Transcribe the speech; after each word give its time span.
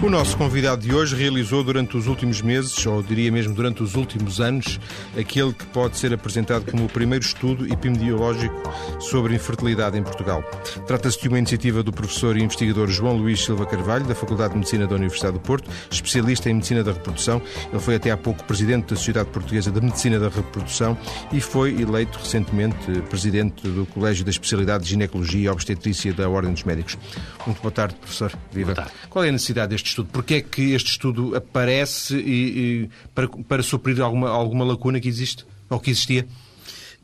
O 0.00 0.08
nosso 0.08 0.36
convidado 0.36 0.80
de 0.82 0.94
hoje 0.94 1.16
realizou 1.16 1.64
durante 1.64 1.96
os 1.96 2.06
últimos 2.06 2.40
meses, 2.40 2.86
ou 2.86 3.02
diria 3.02 3.32
mesmo 3.32 3.52
durante 3.52 3.82
os 3.82 3.96
últimos 3.96 4.40
anos, 4.40 4.78
aquele 5.18 5.52
que 5.52 5.66
pode 5.66 5.96
ser 5.96 6.14
apresentado 6.14 6.70
como 6.70 6.84
o 6.84 6.88
primeiro 6.88 7.24
estudo 7.24 7.66
epidemiológico 7.66 8.54
sobre 9.00 9.34
infertilidade 9.34 9.98
em 9.98 10.02
Portugal. 10.04 10.40
Trata-se 10.86 11.20
de 11.20 11.28
uma 11.28 11.36
iniciativa 11.36 11.82
do 11.82 11.92
professor 11.92 12.36
e 12.36 12.44
investigador 12.44 12.86
João 12.88 13.16
Luís 13.16 13.44
Silva 13.44 13.66
Carvalho, 13.66 14.06
da 14.06 14.14
Faculdade 14.14 14.52
de 14.52 14.58
Medicina 14.58 14.86
da 14.86 14.94
Universidade 14.94 15.32
do 15.34 15.40
Porto, 15.40 15.68
especialista 15.90 16.48
em 16.48 16.54
medicina 16.54 16.84
da 16.84 16.92
reprodução. 16.92 17.42
Ele 17.72 17.82
foi 17.82 17.96
até 17.96 18.12
há 18.12 18.16
pouco 18.16 18.44
presidente 18.44 18.90
da 18.90 18.96
Sociedade 18.96 19.28
Portuguesa 19.30 19.72
de 19.72 19.80
Medicina 19.80 20.20
da 20.20 20.28
Reprodução 20.28 20.96
e 21.32 21.40
foi 21.40 21.82
eleito 21.82 22.20
recentemente 22.20 22.76
presidente 23.10 23.66
do 23.66 23.84
Colégio 23.86 24.24
da 24.24 24.30
Especialidade 24.30 24.84
de 24.84 24.90
Ginecologia 24.90 25.46
e 25.46 25.48
Obstetrícia 25.48 26.12
da 26.14 26.28
Ordem 26.28 26.52
dos 26.52 26.62
Médicos. 26.62 26.96
Muito 27.44 27.60
boa 27.60 27.72
tarde, 27.72 27.96
professor. 27.96 28.32
Viva. 28.52 28.74
Boa 28.74 28.86
tarde. 28.86 28.92
Qual 29.10 29.24
é 29.24 29.28
a 29.28 29.32
necessidade 29.32 29.70
deste 29.70 29.87
estudo? 29.88 30.08
Porquê 30.12 30.34
é 30.34 30.40
que 30.40 30.72
este 30.72 30.90
estudo 30.90 31.36
aparece 31.36 32.16
e, 32.16 32.84
e, 32.84 32.90
para, 33.14 33.28
para 33.28 33.62
suprir 33.62 34.00
alguma, 34.00 34.28
alguma 34.28 34.64
lacuna 34.64 35.00
que 35.00 35.08
existe? 35.08 35.44
Ou 35.68 35.78
que 35.78 35.90
existia? 35.90 36.26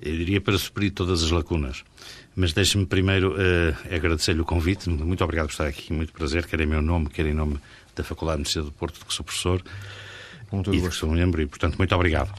Eu 0.01 0.17
diria 0.17 0.41
para 0.41 0.57
suprir 0.59 0.93
todas 0.93 1.23
as 1.23 1.31
lacunas. 1.31 1.85
Mas 2.37 2.53
deixe-me 2.53 2.85
primeiro 2.85 3.35
uh, 3.35 3.95
agradecer-lhe 3.95 4.41
o 4.41 4.45
convite. 4.45 4.91
Muito 4.91 5.23
obrigado 5.23 5.47
por 5.47 5.53
estar 5.53 5.67
aqui. 5.67 5.93
Muito 5.93 6.13
prazer, 6.13 6.47
quer 6.47 6.61
em 6.61 6.67
meu 6.67 6.83
nome, 6.83 7.09
quer 7.09 7.27
em 7.27 7.35
nome 7.35 7.59
da 7.95 8.03
Faculdade 8.03 8.39
de 8.39 8.41
Medicina 8.41 8.65
do 8.65 8.73
Porto, 8.73 9.05
que 9.07 9.15
sou 9.15 9.25
professor. 9.25 9.63
Muito 10.51 10.75
e 10.75 10.81
que 10.81 10.95
sou 10.95 11.11
membro, 11.11 11.41
e, 11.41 11.47
portanto, 11.47 11.77
muito 11.77 11.95
obrigado. 11.95 12.33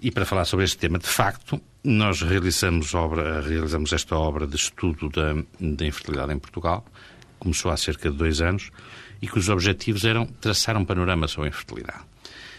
E 0.00 0.10
para 0.10 0.24
falar 0.24 0.44
sobre 0.44 0.64
este 0.64 0.78
tema, 0.78 0.98
de 0.98 1.06
facto, 1.06 1.60
nós 1.84 2.22
realizamos, 2.22 2.94
obra, 2.94 3.40
realizamos 3.40 3.92
esta 3.92 4.16
obra 4.16 4.46
de 4.46 4.56
estudo 4.56 5.10
da, 5.10 5.34
da 5.60 5.84
infertilidade 5.84 6.32
em 6.32 6.38
Portugal. 6.38 6.84
Começou 7.40 7.72
há 7.72 7.76
cerca 7.76 8.08
de 8.08 8.16
dois 8.16 8.40
anos 8.40 8.70
e 9.20 9.26
cujos 9.26 9.48
objetivos 9.48 10.04
eram 10.04 10.26
traçar 10.26 10.76
um 10.76 10.84
panorama 10.84 11.26
sobre 11.26 11.48
a 11.48 11.50
infertilidade. 11.50 12.04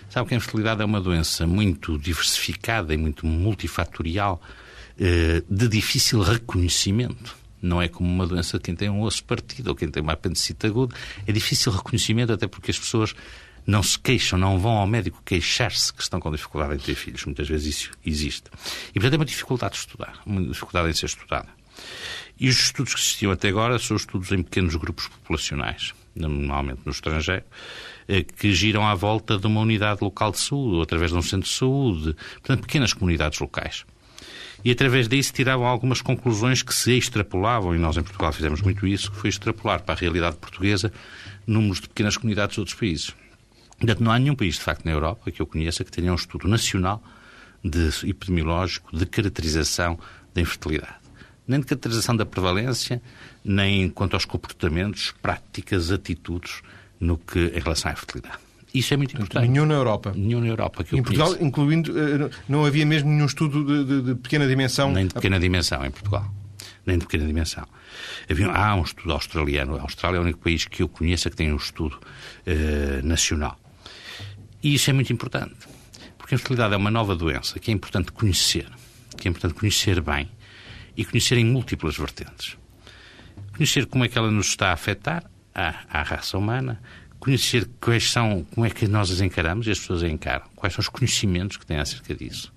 Sabe 0.09 0.27
que 0.27 0.33
a 0.33 0.37
infertilidade 0.37 0.81
é 0.81 0.85
uma 0.85 0.99
doença 0.99 1.47
muito 1.47 1.97
diversificada 1.97 2.93
e 2.93 2.97
muito 2.97 3.25
multifatorial, 3.25 4.41
eh, 4.99 5.41
de 5.49 5.67
difícil 5.69 6.21
reconhecimento. 6.21 7.37
Não 7.61 7.81
é 7.81 7.87
como 7.87 8.09
uma 8.09 8.27
doença 8.27 8.57
de 8.57 8.63
quem 8.63 8.75
tem 8.75 8.89
um 8.89 9.01
osso 9.01 9.23
partido 9.23 9.69
ou 9.69 9.75
quem 9.75 9.89
tem 9.89 10.03
uma 10.03 10.13
apendicite 10.13 10.65
aguda. 10.67 10.93
É 11.25 11.31
difícil 11.31 11.71
reconhecimento 11.71 12.33
até 12.33 12.45
porque 12.45 12.71
as 12.71 12.79
pessoas 12.79 13.15
não 13.65 13.81
se 13.83 13.97
queixam, 13.97 14.37
não 14.37 14.59
vão 14.59 14.73
ao 14.73 14.87
médico 14.87 15.21
queixar-se 15.23 15.93
que 15.93 16.01
estão 16.01 16.19
com 16.19 16.31
dificuldade 16.31 16.73
em 16.73 16.77
ter 16.77 16.95
filhos. 16.95 17.23
Muitas 17.23 17.47
vezes 17.47 17.75
isso 17.75 17.91
existe. 18.05 18.49
E, 18.89 18.93
portanto, 18.95 19.13
é 19.13 19.17
uma 19.17 19.25
dificuldade 19.25 19.73
de 19.73 19.79
estudar, 19.79 20.19
uma 20.25 20.41
dificuldade 20.41 20.89
em 20.89 20.93
ser 20.93 21.05
estudada. 21.05 21.47
E 22.39 22.49
os 22.49 22.59
estudos 22.59 22.93
que 22.93 22.99
existiam 22.99 23.31
até 23.31 23.49
agora 23.49 23.77
são 23.77 23.95
estudos 23.97 24.31
em 24.31 24.41
pequenos 24.41 24.75
grupos 24.75 25.07
populacionais 25.07 25.93
normalmente 26.15 26.81
no 26.85 26.91
estrangeiro, 26.91 27.43
eh, 28.07 28.23
que 28.23 28.53
giram 28.53 28.85
à 28.85 28.93
volta 28.93 29.37
de 29.37 29.47
uma 29.47 29.61
unidade 29.61 30.03
local 30.03 30.31
de 30.31 30.39
saúde, 30.39 30.81
através 30.81 31.11
de 31.11 31.17
um 31.17 31.21
centro 31.21 31.47
de 31.47 31.55
saúde, 31.55 32.15
portanto, 32.33 32.61
pequenas 32.61 32.93
comunidades 32.93 33.39
locais. 33.39 33.85
E 34.63 34.71
através 34.71 35.07
disso 35.07 35.33
tiravam 35.33 35.65
algumas 35.65 36.01
conclusões 36.01 36.61
que 36.61 36.73
se 36.73 36.91
extrapolavam, 36.91 37.75
e 37.75 37.79
nós 37.79 37.97
em 37.97 38.03
Portugal 38.03 38.31
fizemos 38.31 38.61
muito 38.61 38.85
isso, 38.85 39.11
que 39.11 39.17
foi 39.17 39.29
extrapolar 39.29 39.81
para 39.81 39.95
a 39.95 39.97
realidade 39.97 40.37
portuguesa 40.37 40.91
números 41.47 41.81
de 41.81 41.87
pequenas 41.87 42.17
comunidades 42.17 42.55
de 42.55 42.59
outros 42.59 42.77
países. 42.77 43.15
Portanto, 43.77 44.03
não 44.03 44.11
há 44.11 44.19
nenhum 44.19 44.35
país, 44.35 44.55
de 44.55 44.61
facto, 44.61 44.85
na 44.85 44.91
Europa 44.91 45.31
que 45.31 45.41
eu 45.41 45.47
conheça 45.47 45.83
que 45.83 45.91
tenha 45.91 46.11
um 46.11 46.15
estudo 46.15 46.47
nacional 46.47 47.01
de 47.63 47.89
epidemiológico 48.07 48.95
de 48.95 49.05
caracterização 49.07 49.97
da 50.33 50.41
infertilidade 50.41 51.00
nem 51.51 51.59
de 51.59 51.65
caracterização 51.65 52.15
da 52.15 52.25
prevalência, 52.25 53.01
nem 53.43 53.89
quanto 53.89 54.13
aos 54.13 54.23
comportamentos, 54.23 55.13
práticas, 55.21 55.91
atitudes 55.91 56.61
no 56.99 57.17
que, 57.17 57.39
em 57.39 57.59
relação 57.59 57.91
à 57.91 57.95
fertilidade. 57.95 58.37
Isso 58.73 58.93
é 58.93 58.97
muito 58.97 59.13
importante. 59.13 59.49
Nenhum 59.49 59.65
na 59.65 59.73
Europa. 59.73 60.13
Nenhum 60.15 60.39
na 60.39 60.47
Europa 60.47 60.83
que 60.83 60.95
eu 60.95 60.99
Em 60.99 61.03
Portugal, 61.03 61.27
conheço. 61.27 61.45
incluindo, 61.45 61.91
eh, 61.99 62.29
não 62.47 62.63
havia 62.63 62.85
mesmo 62.85 63.09
nenhum 63.09 63.25
estudo 63.25 63.65
de, 63.65 63.83
de, 63.83 64.01
de, 64.01 64.15
pequena 64.15 64.47
dimensão. 64.47 64.93
Nem 64.93 65.07
de 65.07 65.13
pequena 65.13 65.37
dimensão 65.37 65.85
em 65.85 65.91
Portugal. 65.91 66.33
Nem 66.85 66.97
de 66.97 67.05
pequena 67.05 67.25
dimensão. 67.25 67.67
Havia, 68.29 68.47
há 68.49 68.73
um 68.75 68.83
estudo 68.83 69.11
australiano. 69.11 69.75
A 69.75 69.81
Austrália 69.81 70.17
é 70.17 70.19
o 70.21 70.23
único 70.23 70.39
país 70.39 70.63
que 70.65 70.81
eu 70.81 70.87
conheça 70.87 71.29
que 71.29 71.35
tem 71.35 71.51
um 71.51 71.57
estudo 71.57 71.99
eh, 72.45 73.01
nacional. 73.03 73.59
E 74.63 74.73
isso 74.73 74.89
é 74.89 74.93
muito 74.93 75.11
importante. 75.11 75.57
Porque 76.17 76.35
a 76.35 76.37
fertilidade 76.37 76.73
é 76.73 76.77
uma 76.77 76.91
nova 76.91 77.13
doença 77.13 77.59
que 77.59 77.71
é 77.71 77.73
importante 77.73 78.13
conhecer. 78.13 78.67
Que 79.17 79.27
é 79.27 79.29
importante 79.29 79.53
conhecer 79.53 79.99
bem 79.99 80.29
e 80.95 81.05
conhecer 81.05 81.37
em 81.37 81.45
múltiplas 81.45 81.97
vertentes. 81.97 82.57
Conhecer 83.55 83.85
como 83.85 84.05
é 84.05 84.07
que 84.07 84.17
ela 84.17 84.31
nos 84.31 84.47
está 84.47 84.69
a 84.69 84.73
afetar 84.73 85.23
à, 85.53 85.99
à 85.99 86.03
raça 86.03 86.37
humana, 86.37 86.81
conhecer 87.19 87.69
quais 87.79 88.09
são, 88.09 88.45
como 88.53 88.65
é 88.65 88.69
que 88.69 88.87
nós 88.87 89.11
as 89.11 89.21
encaramos 89.21 89.67
e 89.67 89.71
as 89.71 89.79
pessoas 89.79 90.03
a 90.03 90.09
encaram, 90.09 90.45
quais 90.55 90.73
são 90.73 90.81
os 90.81 90.89
conhecimentos 90.89 91.57
que 91.57 91.65
têm 91.65 91.77
acerca 91.77 92.15
disso. 92.15 92.51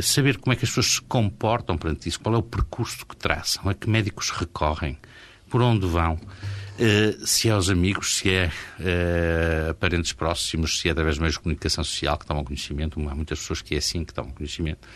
Saber 0.00 0.38
como 0.38 0.52
é 0.52 0.56
que 0.56 0.64
as 0.64 0.70
pessoas 0.70 0.86
se 0.86 1.02
comportam 1.02 1.76
perante 1.76 2.08
isso, 2.08 2.20
qual 2.20 2.34
é 2.34 2.38
o 2.38 2.42
percurso 2.42 3.04
que 3.04 3.16
traçam, 3.16 3.68
a 3.68 3.74
que 3.74 3.90
médicos 3.90 4.30
recorrem, 4.30 4.98
por 5.50 5.60
onde 5.60 5.86
vão, 5.86 6.18
uh, 6.78 7.26
se 7.26 7.48
é 7.48 7.52
aos 7.52 7.68
amigos, 7.68 8.16
se 8.16 8.30
é 8.30 8.46
uh, 8.78 9.70
a 9.70 9.74
parentes 9.74 10.12
próximos, 10.12 10.80
se 10.80 10.88
é 10.88 10.92
através 10.92 11.16
de 11.16 11.20
meios 11.20 11.34
de 11.34 11.40
comunicação 11.40 11.84
social 11.84 12.18
que 12.18 12.26
tomam 12.26 12.44
conhecimento. 12.44 13.00
Há 13.08 13.14
muitas 13.14 13.40
pessoas 13.40 13.62
que 13.62 13.74
é 13.74 13.78
assim 13.78 14.04
que 14.04 14.12
tomam 14.12 14.32
conhecimento. 14.32 14.86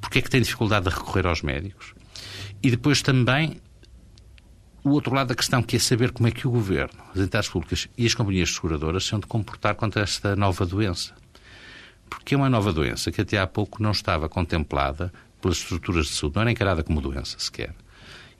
Porque 0.00 0.18
é 0.18 0.22
que 0.22 0.30
têm 0.30 0.42
dificuldade 0.42 0.88
de 0.88 0.94
recorrer 0.94 1.26
aos 1.26 1.42
médicos? 1.42 1.94
E 2.62 2.70
depois 2.70 3.02
também 3.02 3.60
o 4.82 4.90
outro 4.90 5.14
lado 5.14 5.28
da 5.28 5.34
questão, 5.34 5.62
que 5.62 5.76
é 5.76 5.78
saber 5.78 6.10
como 6.10 6.28
é 6.28 6.30
que 6.30 6.46
o 6.46 6.50
governo, 6.50 6.98
as 7.14 7.20
entidades 7.20 7.48
públicas 7.48 7.88
e 7.96 8.06
as 8.06 8.14
companhias 8.14 8.50
seguradoras 8.54 9.04
se 9.04 9.10
vão 9.10 9.20
de 9.20 9.26
comportar 9.26 9.74
contra 9.74 10.02
esta 10.02 10.34
nova 10.34 10.64
doença. 10.64 11.14
Porque 12.08 12.34
é 12.34 12.36
uma 12.36 12.48
nova 12.48 12.72
doença 12.72 13.12
que 13.12 13.20
até 13.20 13.38
há 13.38 13.46
pouco 13.46 13.82
não 13.82 13.90
estava 13.90 14.28
contemplada 14.28 15.12
pelas 15.40 15.58
estruturas 15.58 16.06
de 16.06 16.12
saúde, 16.12 16.36
não 16.36 16.42
era 16.42 16.50
encarada 16.50 16.82
como 16.82 17.00
doença 17.00 17.38
sequer. 17.38 17.74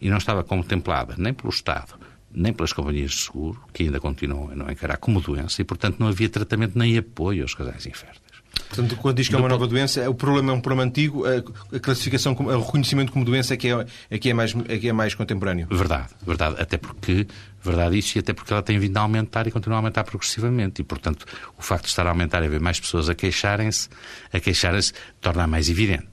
E 0.00 0.08
não 0.08 0.16
estava 0.16 0.42
contemplada 0.42 1.14
nem 1.18 1.34
pelo 1.34 1.50
Estado, 1.50 1.94
nem 2.32 2.52
pelas 2.52 2.72
companhias 2.72 3.12
de 3.12 3.18
seguro, 3.18 3.60
que 3.72 3.84
ainda 3.84 4.00
continuam 4.00 4.50
a 4.50 4.54
não 4.54 4.70
encarar 4.70 4.96
como 4.96 5.20
doença, 5.20 5.60
e, 5.60 5.64
portanto, 5.64 5.96
não 5.98 6.08
havia 6.08 6.28
tratamento 6.28 6.78
nem 6.78 6.96
apoio 6.96 7.42
aos 7.42 7.54
casais 7.54 7.86
inférteis. 7.86 8.30
Portanto, 8.68 8.96
quando 8.96 9.16
diz 9.16 9.28
que 9.28 9.34
é 9.34 9.38
uma 9.38 9.48
nova 9.48 9.66
doença, 9.66 10.08
o 10.08 10.14
problema 10.14 10.52
é 10.52 10.54
um 10.54 10.60
problema 10.60 10.88
antigo, 10.88 11.24
a 11.26 11.80
classificação, 11.80 12.32
o 12.32 12.60
reconhecimento 12.60 13.10
como 13.10 13.24
doença 13.24 13.54
é 13.54 13.56
que 13.56 13.68
é, 13.68 13.86
é, 14.10 14.18
que 14.18 14.30
é, 14.30 14.34
mais, 14.34 14.54
é, 14.68 14.78
que 14.78 14.88
é 14.88 14.92
mais 14.92 15.14
contemporâneo. 15.14 15.66
Verdade, 15.70 16.08
verdade. 16.24 16.56
Até 16.60 16.78
porque, 16.78 17.26
verdade 17.62 17.98
isso, 17.98 18.16
e 18.16 18.20
até 18.20 18.32
porque 18.32 18.52
ela 18.52 18.62
tem 18.62 18.78
vindo 18.78 18.96
a 18.96 19.00
aumentar 19.00 19.46
e 19.46 19.50
continua 19.50 19.76
a 19.76 19.80
aumentar 19.80 20.04
progressivamente. 20.04 20.82
E, 20.82 20.84
portanto, 20.84 21.26
o 21.58 21.62
facto 21.62 21.84
de 21.84 21.90
estar 21.90 22.06
a 22.06 22.10
aumentar 22.10 22.42
e 22.42 22.46
haver 22.46 22.60
mais 22.60 22.78
pessoas 22.78 23.08
a 23.08 23.14
queixarem-se, 23.14 23.88
a 24.32 24.38
queixarem-se, 24.38 24.92
torna 25.20 25.46
mais 25.48 25.68
evidente. 25.68 26.08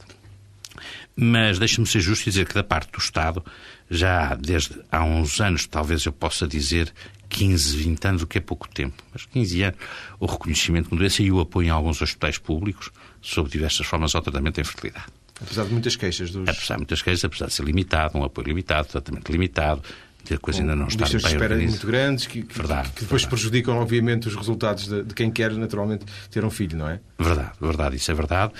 Mas 1.15 1.59
deixe-me 1.59 1.85
ser 1.85 1.99
justo 1.99 2.27
e 2.27 2.31
dizer 2.31 2.47
que 2.47 2.53
da 2.53 2.63
parte 2.63 2.91
do 2.91 2.99
Estado, 2.99 3.43
já 3.89 4.35
desde 4.35 4.81
há 4.91 5.03
uns 5.03 5.39
anos, 5.39 5.65
talvez 5.65 6.05
eu 6.05 6.11
possa 6.11 6.47
dizer 6.47 6.93
15, 7.29 7.77
20 7.77 8.05
anos, 8.07 8.21
o 8.23 8.27
que 8.27 8.37
é 8.37 8.41
pouco 8.41 8.67
tempo, 8.67 9.03
mas 9.11 9.25
15 9.25 9.63
anos, 9.63 9.79
o 10.19 10.25
reconhecimento 10.25 10.89
de 10.89 10.97
doença 10.97 11.21
e 11.21 11.31
o 11.31 11.39
apoio 11.39 11.67
em 11.67 11.69
alguns 11.69 12.01
hospitais 12.01 12.37
públicos 12.37 12.91
sobre 13.21 13.51
diversas 13.51 13.85
formas 13.85 14.15
ao 14.15 14.21
tratamento 14.21 14.55
da 14.55 14.61
infertilidade. 14.61 15.05
Apesar 15.39 15.65
de 15.65 15.71
muitas 15.71 15.95
queixas 15.95 16.31
dos... 16.31 16.47
Apesar 16.47 16.75
de 16.75 16.79
muitas 16.79 17.01
queixas, 17.01 17.23
apesar 17.23 17.47
de 17.47 17.53
ser 17.53 17.63
limitado, 17.63 18.17
um 18.17 18.23
apoio 18.23 18.47
limitado, 18.47 18.87
tratamento 18.87 19.31
limitado, 19.31 19.83
a 20.33 20.37
coisa 20.37 20.61
ainda 20.61 20.75
não 20.75 20.87
está 20.87 21.05
bem 21.05 21.17
de 21.17 21.27
espera 21.27 21.55
muito 21.55 21.87
grandes 21.87 22.25
que, 22.25 22.43
que, 22.43 22.57
verdade, 22.57 22.89
que 22.89 23.01
depois 23.01 23.21
verdade. 23.21 23.27
prejudicam, 23.27 23.77
obviamente, 23.77 24.27
os 24.27 24.35
resultados 24.35 24.87
de, 24.87 25.03
de, 25.03 25.13
quem 25.13 25.31
quer, 25.31 25.53
naturalmente, 25.53 26.05
ter 26.29 26.43
um 26.43 26.49
filho, 26.49 26.77
não 26.77 26.89
é? 26.89 26.99
Verdade, 27.17 27.51
verdade, 27.61 27.95
isso 27.95 28.11
é 28.11 28.13
verdade. 28.13 28.53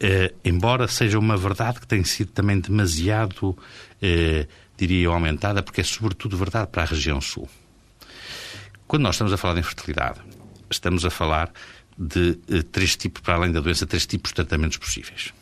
Eh, 0.00 0.34
embora 0.44 0.86
seja 0.86 1.18
uma 1.18 1.36
verdade 1.36 1.80
que 1.80 1.86
tem 1.86 2.04
sido 2.04 2.30
também 2.30 2.60
demasiado, 2.60 3.56
eh, 4.02 4.46
diria 4.76 5.04
eu, 5.04 5.12
aumentada, 5.12 5.62
porque 5.62 5.80
é 5.80 5.84
sobretudo 5.84 6.36
verdade 6.36 6.68
para 6.70 6.82
a 6.82 6.86
região 6.86 7.20
sul. 7.20 7.48
Quando 8.86 9.02
nós 9.02 9.14
estamos 9.14 9.32
a 9.32 9.36
falar 9.36 9.54
de 9.54 9.60
infertilidade, 9.60 10.20
estamos 10.70 11.04
a 11.04 11.10
falar 11.10 11.52
de 11.96 12.38
eh, 12.48 12.62
três 12.62 12.96
tipos, 12.96 13.22
para 13.22 13.34
além 13.34 13.52
da 13.52 13.60
doença, 13.60 13.86
três 13.86 14.06
tipos 14.06 14.30
de 14.30 14.34
tratamentos 14.34 14.76
possíveis. 14.78 15.32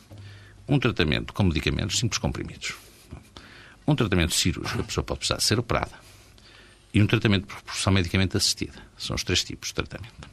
Um 0.68 0.78
tratamento 0.78 1.32
com 1.32 1.42
medicamentos, 1.42 1.98
simples 1.98 2.18
comprimidos. 2.18 2.74
Um 3.86 3.94
tratamento 3.94 4.34
cirúrgico, 4.34 4.80
a 4.80 4.84
pessoa 4.84 5.02
pode 5.02 5.18
precisar 5.18 5.40
ser 5.40 5.58
operada. 5.58 5.92
E 6.94 7.02
um 7.02 7.06
tratamento 7.06 7.46
por 7.46 7.60
produção 7.62 7.92
medicamente 7.92 8.36
assistida. 8.36 8.78
São 8.96 9.16
os 9.16 9.24
três 9.24 9.42
tipos 9.42 9.68
de 9.68 9.74
tratamento. 9.74 10.30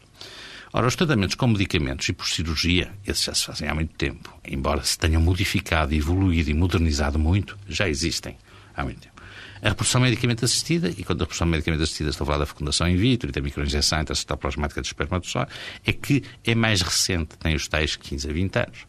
Ora, 0.72 0.86
os 0.86 0.96
tratamentos 0.96 1.36
com 1.36 1.48
medicamentos 1.48 2.08
e 2.10 2.14
por 2.14 2.28
cirurgia, 2.28 2.94
esses 3.08 3.24
já 3.24 3.34
se 3.34 3.46
fazem 3.46 3.68
há 3.68 3.74
muito 3.74 3.96
tempo. 3.96 4.32
Embora 4.46 4.84
se 4.84 5.00
tenham 5.00 5.22
modificado, 5.22 5.96
evoluído 5.96 6.52
e 6.52 6.54
modernizado 6.54 7.18
muito, 7.18 7.58
já 7.68 7.90
existem 7.90 8.38
há 8.80 8.84
muito 8.84 9.02
tempo. 9.02 9.20
A 9.62 9.70
reprodução 9.70 10.00
medicamente 10.00 10.46
assistida, 10.46 10.90
e 10.90 11.04
quando 11.04 11.22
a 11.22 11.24
reprodução 11.24 11.46
medicamente 11.46 11.84
assistida 11.84 12.10
estou 12.10 12.24
a 12.24 12.28
falar 12.28 12.40
da 12.40 12.46
fecundação 12.46 12.88
in 12.88 12.96
vitro 12.96 13.30
e 13.30 13.32
da 13.32 13.42
microinjeção 13.42 14.02
intracitoplasmática 14.02 14.82
do 14.82 14.86
espermatozoide, 14.86 15.52
é 15.86 15.92
que 15.92 16.24
é 16.46 16.56
mais 16.56 16.82
recente, 16.82 17.38
tem 17.38 17.56
os 17.56 17.68
tais 17.68 17.96
15 17.96 18.30
a 18.30 18.34
20 18.34 18.56
anos. 18.58 18.88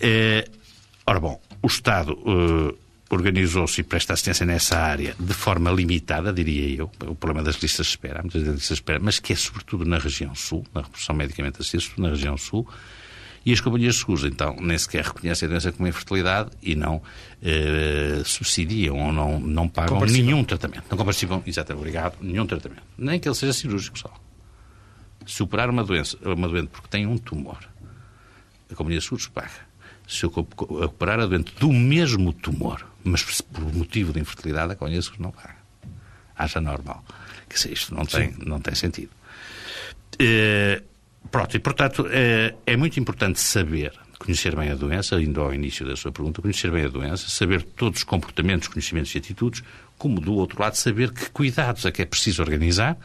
Eh, 0.00 0.48
ora 1.04 1.18
bom, 1.18 1.40
o 1.60 1.66
Estado 1.66 2.16
eh, 2.16 2.74
organizou-se 3.10 3.80
e 3.80 3.84
presta 3.84 4.12
assistência 4.12 4.46
nessa 4.46 4.78
área 4.78 5.16
de 5.18 5.34
forma 5.34 5.70
limitada, 5.72 6.32
diria 6.32 6.82
eu. 6.82 6.90
O 7.06 7.14
problema 7.16 7.42
das 7.42 7.56
listas 7.56 7.86
de 7.86 7.92
espera, 7.92 8.22
muitas 8.22 8.42
listas 8.42 8.68
de 8.68 8.74
espera, 8.74 9.00
mas 9.00 9.18
que 9.18 9.32
é 9.32 9.36
sobretudo 9.36 9.84
na 9.84 9.98
região 9.98 10.34
sul, 10.34 10.64
na 10.72 10.82
reprodução 10.82 11.14
medicamente 11.16 11.60
assistida, 11.60 11.84
na 11.98 12.10
região 12.10 12.36
sul. 12.38 12.68
E 13.44 13.52
as 13.52 13.60
companhias 13.60 13.94
de 13.94 14.00
seguros, 14.00 14.24
então, 14.24 14.56
nem 14.60 14.78
sequer 14.78 15.04
reconhecem 15.04 15.46
a 15.46 15.50
doença 15.50 15.72
como 15.72 15.88
infertilidade 15.88 16.50
e 16.62 16.74
não 16.74 17.02
eh, 17.42 18.22
subsidiam 18.24 18.96
ou 18.98 19.12
não, 19.12 19.40
não 19.40 19.68
pagam 19.68 20.00
nenhum 20.06 20.44
tratamento. 20.44 20.84
Não 20.90 20.96
compartilham, 20.96 21.42
exatamente, 21.46 21.80
obrigado, 21.80 22.16
nenhum 22.20 22.46
tratamento. 22.46 22.82
Nem 22.96 23.18
que 23.18 23.28
ele 23.28 23.34
seja 23.34 23.52
cirúrgico 23.52 23.98
só. 23.98 24.12
Se 25.26 25.42
operar 25.42 25.70
uma 25.70 25.82
doença, 25.82 26.16
uma 26.24 26.48
doente 26.48 26.68
porque 26.68 26.88
tem 26.88 27.06
um 27.06 27.18
tumor, 27.18 27.58
a 28.70 28.74
companhia 28.74 28.98
de 28.98 29.04
seguros 29.04 29.26
paga 29.26 29.72
se 30.12 30.24
eu 30.24 30.32
operar 30.58 31.20
a 31.20 31.26
doente 31.26 31.54
do 31.58 31.72
mesmo 31.72 32.32
tumor, 32.32 32.86
mas 33.02 33.40
por 33.40 33.74
motivo 33.74 34.12
de 34.12 34.20
infertilidade, 34.20 34.72
a 34.72 34.76
conheço 34.76 35.12
que 35.12 35.22
não 35.22 35.30
paga. 35.30 35.56
Acha 36.36 36.60
normal. 36.60 37.04
Que 37.48 37.58
se 37.58 37.72
isto 37.72 37.94
não 37.94 38.04
tem, 38.04 38.34
não 38.44 38.60
tem 38.60 38.74
sentido. 38.74 39.10
É, 40.18 40.82
pronto, 41.32 41.56
e 41.56 41.58
portanto 41.58 42.06
é, 42.10 42.54
é 42.66 42.76
muito 42.76 43.00
importante 43.00 43.40
saber, 43.40 43.92
conhecer 44.18 44.54
bem 44.54 44.70
a 44.70 44.74
doença, 44.74 45.20
indo 45.20 45.40
ao 45.40 45.52
início 45.52 45.84
da 45.84 45.96
sua 45.96 46.12
pergunta, 46.12 46.42
conhecer 46.42 46.70
bem 46.70 46.84
a 46.84 46.88
doença, 46.88 47.28
saber 47.28 47.62
todos 47.62 48.00
os 48.00 48.04
comportamentos, 48.04 48.68
conhecimentos 48.68 49.12
e 49.14 49.18
atitudes, 49.18 49.64
como 49.98 50.20
do 50.20 50.34
outro 50.34 50.60
lado 50.60 50.74
saber 50.74 51.10
que 51.10 51.30
cuidados 51.30 51.86
é 51.86 51.90
que 51.90 52.02
é 52.02 52.04
preciso 52.04 52.42
organizar 52.42 52.96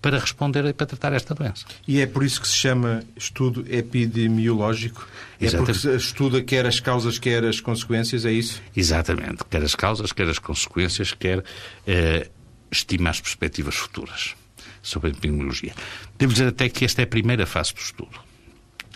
para 0.00 0.18
responder 0.18 0.64
e 0.64 0.72
para 0.72 0.86
tratar 0.86 1.12
esta 1.12 1.34
doença. 1.34 1.64
E 1.86 2.00
é 2.00 2.06
por 2.06 2.24
isso 2.24 2.40
que 2.40 2.48
se 2.48 2.56
chama 2.56 3.04
estudo 3.16 3.64
epidemiológico? 3.68 5.06
Exatamente. 5.40 5.70
É 5.70 5.90
porque 5.90 5.96
estuda 5.96 6.42
quer 6.42 6.66
as 6.66 6.80
causas, 6.80 7.18
quer 7.18 7.44
as 7.44 7.60
consequências, 7.60 8.24
é 8.24 8.32
isso? 8.32 8.60
Exatamente. 8.76 9.44
Quer 9.48 9.62
as 9.62 9.74
causas, 9.74 10.12
quer 10.12 10.28
as 10.28 10.38
consequências, 10.38 11.12
quer 11.12 11.44
eh, 11.86 12.28
estima 12.70 13.10
as 13.10 13.20
perspectivas 13.20 13.76
futuras 13.76 14.34
sobre 14.82 15.08
a 15.08 15.12
epidemiologia. 15.12 15.74
Devo 16.18 16.32
dizer 16.32 16.48
até 16.48 16.68
que 16.68 16.84
esta 16.84 17.02
é 17.02 17.04
a 17.04 17.08
primeira 17.08 17.46
fase 17.46 17.72
do 17.72 17.80
estudo. 17.80 18.20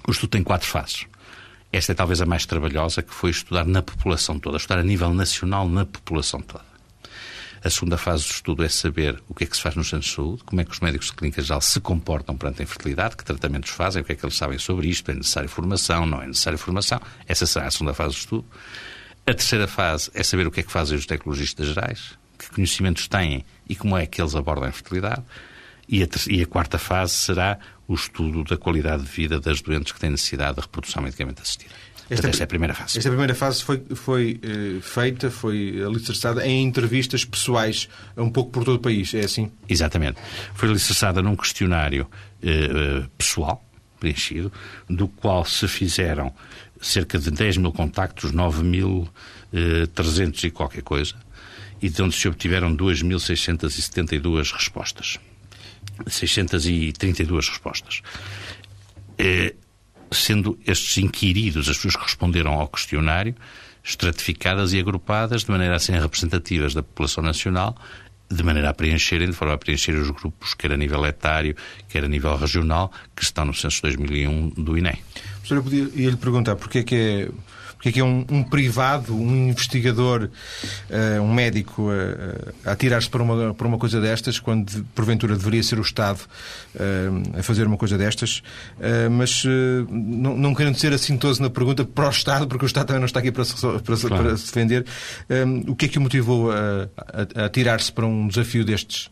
O 0.07 0.11
estudo 0.11 0.31
tem 0.31 0.43
quatro 0.43 0.69
fases. 0.69 1.07
Esta 1.73 1.93
é 1.93 1.95
talvez 1.95 2.21
a 2.21 2.27
mais 2.27 2.47
trabalhosa, 2.47 3.03
que 3.03 3.13
foi 3.13 3.31
estudar 3.31 3.65
na 3.67 3.83
população 3.83 4.39
toda, 4.39 4.57
estudar 4.57 4.79
a 4.79 4.83
nível 4.83 5.13
nacional 5.13 5.69
na 5.69 5.85
população 5.85 6.41
toda. 6.41 6.65
A 7.65 7.71
segunda 7.71 7.99
fase 7.99 8.25
do 8.25 8.31
estudo 8.31 8.65
é 8.65 8.69
saber 8.69 9.21
o 9.29 9.35
que 9.35 9.45
é 9.45 9.47
que 9.47 9.57
se 9.57 9.63
faz 9.63 9.75
nos 9.75 9.89
centros 9.89 10.11
de 10.11 10.15
saúde, 10.15 10.45
como 10.45 10.61
é 10.61 10.65
que 10.65 10.71
os 10.71 10.79
médicos 10.79 11.09
de 11.09 11.15
clínica 11.15 11.43
geral 11.43 11.61
se 11.61 11.81
comportam 11.81 12.37
perante 12.37 12.61
a 12.61 12.65
infertilidade, 12.65 13.17
que 13.17 13.25
tratamentos 13.25 13.71
fazem, 13.71 14.03
o 14.03 14.05
que 14.05 14.13
é 14.13 14.15
que 14.15 14.25
eles 14.25 14.37
sabem 14.37 14.59
sobre 14.59 14.89
isto, 14.89 15.11
é 15.11 15.15
necessária 15.15 15.49
formação, 15.49 16.07
não 16.07 16.23
é 16.23 16.29
necessária 16.29 16.57
formação. 16.59 17.01
Essa 17.27 17.45
será 17.45 17.67
a 17.67 17.71
segunda 17.71 17.93
fase 17.93 18.15
do 18.15 18.19
estudo. 18.19 18.45
A 19.27 19.35
terceira 19.35 19.67
fase 19.67 20.11
é 20.15 20.23
saber 20.23 20.47
o 20.47 20.51
que 20.53 20.61
é 20.61 20.63
que 20.63 20.71
fazem 20.71 20.97
os 20.97 21.07
tecnologistas 21.07 21.67
gerais, 21.67 22.17
que 22.39 22.49
conhecimentos 22.51 23.09
têm 23.09 23.45
e 23.69 23.75
como 23.75 23.97
é 23.97 24.07
que 24.07 24.23
eles 24.23 24.37
abordam 24.37 24.67
a 24.67 24.69
infertilidade. 24.69 25.25
E 25.89 26.03
a, 26.03 26.09
e 26.29 26.43
a, 26.43 26.47
quarta 26.47 26.79
fase 26.79 27.13
será 27.13 27.59
o 27.87 27.95
estudo 27.95 28.43
da 28.45 28.57
qualidade 28.57 29.05
de 29.05 29.09
vida 29.09 29.41
das 29.41 29.61
doentes 29.61 29.93
que 29.93 30.01
têm 30.01 30.11
necessidade 30.11 30.57
de 30.57 30.63
reprodução 30.63 31.03
medicamente 31.03 31.41
assistida. 31.41 31.73
Esta, 32.09 32.29
esta 32.29 32.43
é 32.43 32.45
a 32.45 32.47
primeira 32.47 32.73
fase. 32.73 32.99
Esta 32.99 33.11
primeira 33.11 33.35
fase 33.35 33.65
foi, 33.65 33.83
foi 33.95 34.41
uh, 34.45 34.81
feita, 34.81 35.29
foi 35.29 35.83
alicerçada 35.85 36.47
em 36.47 36.63
entrevistas 36.63 37.25
pessoais, 37.25 37.89
um 38.17 38.31
pouco 38.31 38.53
por 38.53 38.65
todo 38.65 38.77
o 38.77 38.81
país, 38.81 39.13
é 39.13 39.21
assim? 39.21 39.51
Exatamente. 39.69 40.19
Foi 40.55 40.69
alicerçada 40.69 41.21
num 41.21 41.35
questionário 41.35 42.07
uh, 42.43 43.09
pessoal, 43.19 43.65
preenchido, 43.99 44.53
do 44.89 45.09
qual 45.09 45.45
se 45.45 45.67
fizeram 45.67 46.33
cerca 46.81 47.19
de 47.19 47.29
10 47.31 47.57
mil 47.57 47.73
contactos, 47.73 48.33
9.300 48.33 50.45
e 50.45 50.51
qualquer 50.51 50.83
coisa, 50.83 51.15
e 51.83 51.89
de 51.89 52.01
onde 52.03 52.15
se 52.15 52.29
obtiveram 52.29 52.77
2.672 52.77 54.53
respostas. 54.53 55.19
632 56.07 57.49
respostas 57.49 58.03
sendo 60.11 60.59
estes 60.67 60.99
inquiridos, 60.99 61.69
as 61.69 61.77
pessoas 61.77 61.97
que 61.97 62.03
responderam 62.03 62.53
ao 62.53 62.69
questionário, 62.69 63.35
estratificadas 63.83 64.73
e 64.73 64.81
agrupadas 64.81 65.45
de 65.45 65.51
maneira 65.51 65.77
a 65.77 65.79
serem 65.79 66.01
representativas 66.01 66.75
da 66.75 66.83
população 66.83 67.23
nacional, 67.23 67.77
de 68.29 68.43
maneira 68.43 68.71
a 68.71 68.75
preencherem, 68.75 69.29
de 69.29 69.33
forma 69.33 69.55
a 69.55 69.59
preencher 69.59 69.95
os 69.95 70.11
grupos, 70.11 70.55
quer 70.55 70.73
a 70.73 70.77
nível 70.77 71.05
etário, 71.07 71.55
quer 71.89 72.05
a 72.05 72.09
nível 72.09 72.37
regional, 72.37 72.91
que 73.15 73.23
estão 73.23 73.45
no 73.45 73.55
censo 73.55 73.83
2001 73.83 74.49
do 74.51 74.77
INE. 74.77 74.99
Professor, 75.35 75.57
eu 75.57 75.63
podia, 75.63 75.89
ia 75.95 76.11
lhe 76.11 76.17
perguntar 76.17 76.57
porque 76.57 76.79
é 76.79 76.83
que 76.83 76.95
é 76.97 77.29
porque 77.77 77.91
é 77.91 77.93
que 77.93 78.01
é 78.01 78.05
um, 78.05 78.25
um 78.31 78.43
privado, 78.43 79.15
um 79.15 79.51
investigador, 79.51 80.29
uh, 80.91 81.23
um 81.23 81.33
médico 81.33 81.83
uh, 81.83 82.55
a 82.65 82.73
atirar-se 82.73 83.09
para 83.09 83.23
uma, 83.23 83.55
para 83.55 83.67
uma 83.67 83.79
coisa 83.79 84.01
destas, 84.01 84.41
quando 84.41 84.85
porventura 84.95 85.37
deveria 85.37 85.63
ser 85.63 85.79
o 85.79 85.83
Estado 85.83 86.21
uh, 86.75 87.39
a 87.39 87.43
fazer 87.43 87.67
uma 87.67 87.77
coisa 87.77 87.99
destas, 87.99 88.43
mas 89.11 89.45
não, 89.89 90.37
não 90.37 90.55
querendo 90.55 90.77
ser 90.77 90.93
assintoso 90.93 91.43
na 91.43 91.51
pergunta 91.51 91.85
para 91.85 92.07
o 92.07 92.11
Estado, 92.11 92.47
porque 92.47 92.65
o 92.65 92.67
Estado 92.67 92.87
também 92.89 93.01
não 93.01 93.07
está 93.07 93.21
aqui 93.21 93.31
para 93.31 93.45
se, 93.45 93.55
para, 93.61 93.81
claro. 93.81 94.25
para 94.25 94.37
se 94.37 94.47
defender, 94.47 94.85
o 95.67 95.75
que 95.75 95.87
é 95.87 95.89
que 95.89 95.99
o 95.99 96.01
motivou 96.01 96.51
a, 96.51 96.89
a, 96.97 97.43
a 97.43 97.45
atirar-se 97.47 97.93
para 97.93 98.07
um 98.07 98.29
desafio 98.29 98.65
destes? 98.65 99.11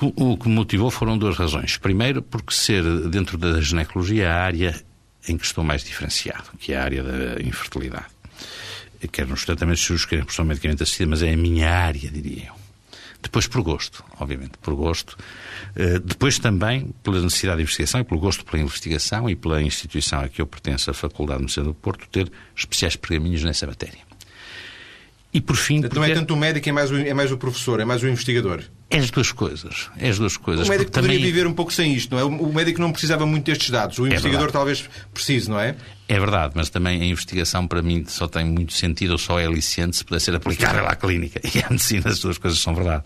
O 0.00 0.36
que 0.36 0.48
motivou 0.48 0.90
foram 0.90 1.16
duas 1.16 1.36
razões. 1.36 1.78
Primeiro, 1.78 2.20
porque 2.20 2.52
ser 2.52 2.82
dentro 3.08 3.38
da 3.38 3.60
ginecologia 3.60 4.30
a 4.30 4.42
área 4.42 4.85
em 5.28 5.36
que 5.36 5.44
estou 5.44 5.64
mais 5.64 5.82
diferenciado, 5.84 6.50
que 6.58 6.72
é 6.72 6.78
a 6.78 6.84
área 6.84 7.02
da 7.02 7.42
infertilidade. 7.42 8.06
Quer 9.12 9.26
nos 9.26 9.44
tratamentos 9.44 9.84
cirúrgicos, 9.84 10.10
quer 10.10 10.16
em 10.16 10.20
produção 10.20 10.44
medicamente 10.44 10.82
assistida, 10.82 11.10
mas 11.10 11.22
é 11.22 11.32
a 11.32 11.36
minha 11.36 11.70
área, 11.70 12.10
diria 12.10 12.48
eu. 12.48 12.66
Depois 13.22 13.46
por 13.46 13.62
gosto, 13.62 14.04
obviamente, 14.20 14.56
por 14.58 14.74
gosto. 14.74 15.16
Eh, 15.74 15.98
depois 15.98 16.38
também 16.38 16.94
pela 17.02 17.20
necessidade 17.20 17.58
de 17.58 17.62
investigação 17.64 18.00
e 18.00 18.04
pelo 18.04 18.20
gosto 18.20 18.44
pela 18.44 18.62
investigação 18.62 19.28
e 19.28 19.34
pela 19.34 19.60
instituição 19.62 20.20
a 20.20 20.28
que 20.28 20.40
eu 20.40 20.46
pertenço, 20.46 20.90
a 20.90 20.94
Faculdade 20.94 21.38
de 21.38 21.42
Medicina 21.44 21.66
do 21.66 21.74
Porto, 21.74 22.08
ter 22.08 22.30
especiais 22.54 22.94
pergaminhos 22.94 23.42
nessa 23.42 23.66
matéria. 23.66 24.05
E 25.36 25.40
por 25.42 25.54
fim. 25.54 25.76
Então 25.76 25.90
porque... 25.90 26.00
não 26.00 26.06
é 26.06 26.14
tanto 26.14 26.32
o 26.32 26.36
médico, 26.36 26.66
é 26.66 26.72
mais 26.72 26.90
o, 26.90 26.96
é 26.96 27.12
mais 27.12 27.30
o 27.30 27.36
professor, 27.36 27.78
é 27.78 27.84
mais 27.84 28.02
o 28.02 28.08
investigador. 28.08 28.62
É 28.88 28.96
as 28.96 29.10
duas 29.10 29.32
coisas. 29.32 29.90
É 29.98 30.08
as 30.08 30.18
duas 30.18 30.38
coisas. 30.38 30.66
O 30.66 30.70
médico 30.70 30.90
poderia 30.90 31.18
também... 31.18 31.30
viver 31.30 31.46
um 31.46 31.52
pouco 31.52 31.70
sem 31.70 31.92
isto, 31.92 32.14
não 32.14 32.18
é? 32.18 32.24
O 32.24 32.50
médico 32.54 32.80
não 32.80 32.90
precisava 32.90 33.26
muito 33.26 33.44
destes 33.44 33.68
dados. 33.68 33.98
O 33.98 34.06
é 34.06 34.08
investigador 34.08 34.48
é 34.48 34.50
talvez 34.50 34.88
precise, 35.12 35.50
não 35.50 35.60
é? 35.60 35.76
É 36.08 36.18
verdade, 36.18 36.54
mas 36.56 36.70
também 36.70 37.02
a 37.02 37.04
investigação 37.04 37.68
para 37.68 37.82
mim 37.82 38.02
só 38.08 38.26
tem 38.26 38.46
muito 38.46 38.72
sentido 38.72 39.10
ou 39.10 39.18
só 39.18 39.38
é 39.38 39.44
aliciente 39.44 39.98
se 39.98 40.06
puder 40.06 40.20
ser 40.20 40.34
aplicável 40.34 40.86
à 40.88 40.96
clínica. 40.96 41.38
E 41.54 41.58
a 41.60 41.68
medicina, 41.68 42.08
as 42.08 42.18
duas 42.18 42.38
coisas 42.38 42.58
são 42.58 42.74
verdade. 42.74 43.04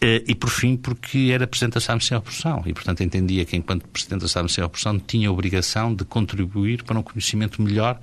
Eh, 0.00 0.22
e 0.28 0.36
por 0.36 0.48
fim, 0.48 0.76
porque 0.76 1.30
era 1.32 1.44
Presidente 1.44 1.74
da 1.74 1.80
SAMC 1.80 2.04
sem 2.04 2.16
oposição. 2.16 2.62
E, 2.64 2.72
portanto, 2.72 3.02
entendia 3.02 3.44
que, 3.44 3.56
enquanto 3.56 3.88
Presidente 3.88 4.20
da 4.20 4.28
SAMC 4.28 4.52
sem 4.52 4.62
oposição, 4.62 4.96
tinha 4.96 5.28
a 5.28 5.32
obrigação 5.32 5.92
de 5.92 6.04
contribuir 6.04 6.84
para 6.84 6.96
um 6.96 7.02
conhecimento 7.02 7.60
melhor 7.60 7.98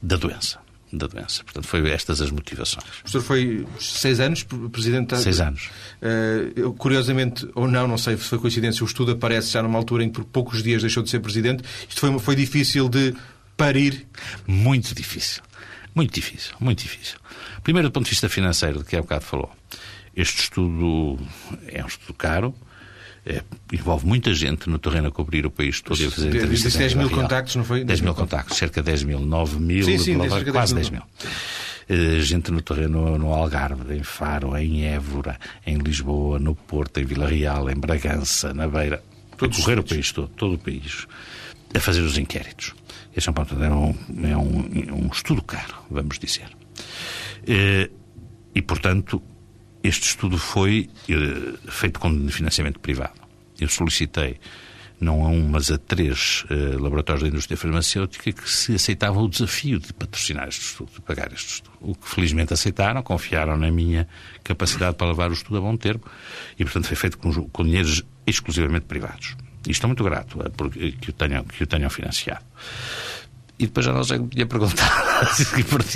da 0.00 0.16
doença 0.16 0.69
da 0.92 1.06
doença. 1.06 1.44
Portanto, 1.44 1.66
foi 1.66 1.88
estas 1.90 2.20
as 2.20 2.30
motivações. 2.30 2.84
O 3.04 3.08
senhor 3.08 3.22
foi 3.22 3.66
seis 3.78 4.20
anos 4.20 4.42
presidente 4.72 5.08
da... 5.08 5.16
Seis 5.16 5.40
anos. 5.40 5.70
Uh, 6.02 6.72
curiosamente, 6.74 7.48
ou 7.54 7.68
não, 7.68 7.86
não 7.86 7.98
sei 7.98 8.16
se 8.16 8.24
foi 8.24 8.38
coincidência, 8.38 8.82
o 8.82 8.86
estudo 8.86 9.12
aparece 9.12 9.52
já 9.52 9.62
numa 9.62 9.78
altura 9.78 10.04
em 10.04 10.08
que 10.08 10.14
por 10.16 10.24
poucos 10.24 10.62
dias 10.62 10.82
deixou 10.82 11.02
de 11.02 11.10
ser 11.10 11.20
presidente. 11.20 11.62
Isto 11.88 12.00
foi, 12.00 12.18
foi 12.18 12.36
difícil 12.36 12.88
de 12.88 13.14
parir? 13.56 14.06
Muito 14.46 14.94
difícil. 14.94 15.42
Muito 15.94 16.14
difícil, 16.14 16.54
muito 16.60 16.82
difícil. 16.82 17.18
Primeiro, 17.62 17.88
do 17.88 17.92
ponto 17.92 18.04
de 18.04 18.10
vista 18.10 18.28
financeiro, 18.28 18.78
de 18.78 18.84
que 18.84 18.96
há 18.96 19.00
bocado 19.00 19.24
falou. 19.24 19.50
Este 20.14 20.42
estudo 20.42 21.18
é 21.66 21.82
um 21.82 21.86
estudo 21.86 22.14
caro, 22.14 22.54
é, 23.26 23.42
envolve 23.72 24.06
muita 24.06 24.32
gente 24.34 24.68
no 24.68 24.78
terreno 24.78 25.08
a 25.08 25.10
cobrir 25.10 25.44
o 25.44 25.50
país 25.50 25.80
todo 25.80 26.00
e 26.00 26.06
a 26.06 26.10
fazer 26.10 26.28
entrevistas. 26.28 26.74
10 26.74 26.94
mil 26.94 27.10
contactos, 27.10 27.56
não 27.56 27.64
foi? 27.64 27.84
10 27.84 28.00
mil 28.00 28.14
contactos, 28.14 28.56
cerca 28.56 28.80
de 28.80 28.86
10 28.86 29.04
mil, 29.04 29.20
9 29.20 29.60
mil, 29.60 29.84
sim, 29.84 29.98
sim, 29.98 30.18
quase 30.50 30.74
10 30.74 30.90
mil. 30.90 31.02
Uh, 31.02 32.20
gente 32.20 32.52
no 32.52 32.62
terreno 32.62 33.18
no 33.18 33.34
Algarve, 33.34 33.94
em 33.94 34.02
Faro, 34.02 34.56
em 34.56 34.84
Évora, 34.84 35.38
em 35.66 35.76
Lisboa, 35.76 36.38
no 36.38 36.54
Porto, 36.54 37.00
em 37.00 37.04
Vila 37.04 37.28
Real, 37.28 37.68
em 37.68 37.74
Bragança, 37.74 38.54
na 38.54 38.68
Beira, 38.68 39.02
Todos 39.40 39.58
a 39.58 39.62
correr 39.62 39.78
o 39.78 39.82
país 39.82 40.12
todo, 40.12 40.28
todo 40.28 40.54
o 40.54 40.58
país, 40.58 41.06
a 41.74 41.80
fazer 41.80 42.02
os 42.02 42.18
inquéritos. 42.18 42.74
Este 43.16 43.30
é 43.30 43.32
um, 43.32 43.64
é 43.64 43.70
um, 43.70 43.94
é 44.28 44.36
um, 44.36 45.04
um 45.04 45.08
estudo 45.10 45.42
caro, 45.42 45.76
vamos 45.90 46.18
dizer. 46.18 46.48
Uh, 47.42 47.90
e, 48.54 48.60
portanto, 48.60 49.22
este 49.82 50.08
estudo 50.08 50.38
foi 50.38 50.88
uh, 51.08 51.70
feito 51.70 51.98
com 51.98 52.28
financiamento 52.28 52.78
privado. 52.80 53.14
Eu 53.58 53.68
solicitei, 53.68 54.38
não 55.00 55.24
a 55.24 55.28
um, 55.28 55.48
mas 55.48 55.70
a 55.70 55.78
três 55.78 56.44
uh, 56.50 56.82
laboratórios 56.82 57.22
da 57.22 57.28
indústria 57.28 57.56
farmacêutica 57.56 58.32
que 58.32 58.50
se 58.50 58.74
aceitavam 58.74 59.24
o 59.24 59.28
desafio 59.28 59.78
de 59.78 59.92
patrocinar 59.92 60.48
este 60.48 60.62
estudo, 60.62 60.90
de 60.92 61.00
pagar 61.00 61.32
este 61.32 61.54
estudo. 61.54 61.76
O 61.80 61.94
que 61.94 62.08
felizmente 62.08 62.52
aceitaram, 62.52 63.02
confiaram 63.02 63.56
na 63.56 63.70
minha 63.70 64.06
capacidade 64.44 64.96
para 64.96 65.08
levar 65.08 65.30
o 65.30 65.32
estudo 65.32 65.58
a 65.58 65.60
bom 65.60 65.76
termo 65.76 66.02
e, 66.58 66.64
portanto, 66.64 66.86
foi 66.86 66.96
feito 66.96 67.18
com, 67.18 67.32
com 67.48 67.64
dinheiros 67.64 68.02
exclusivamente 68.26 68.86
privados. 68.86 69.36
E 69.66 69.70
estou 69.70 69.88
muito 69.88 70.04
grato 70.04 70.40
uh, 70.40 70.50
por, 70.50 70.70
que, 70.70 71.10
o 71.10 71.12
tenham, 71.12 71.44
que 71.44 71.62
o 71.62 71.66
tenham 71.66 71.88
financiado. 71.88 72.44
E 73.60 73.66
depois 73.66 73.84
já 73.84 73.92
não 73.92 74.02
sei 74.02 74.18
o 74.18 74.24
que 74.24 74.36
tinha 74.36 74.46
perguntado. 74.46 74.90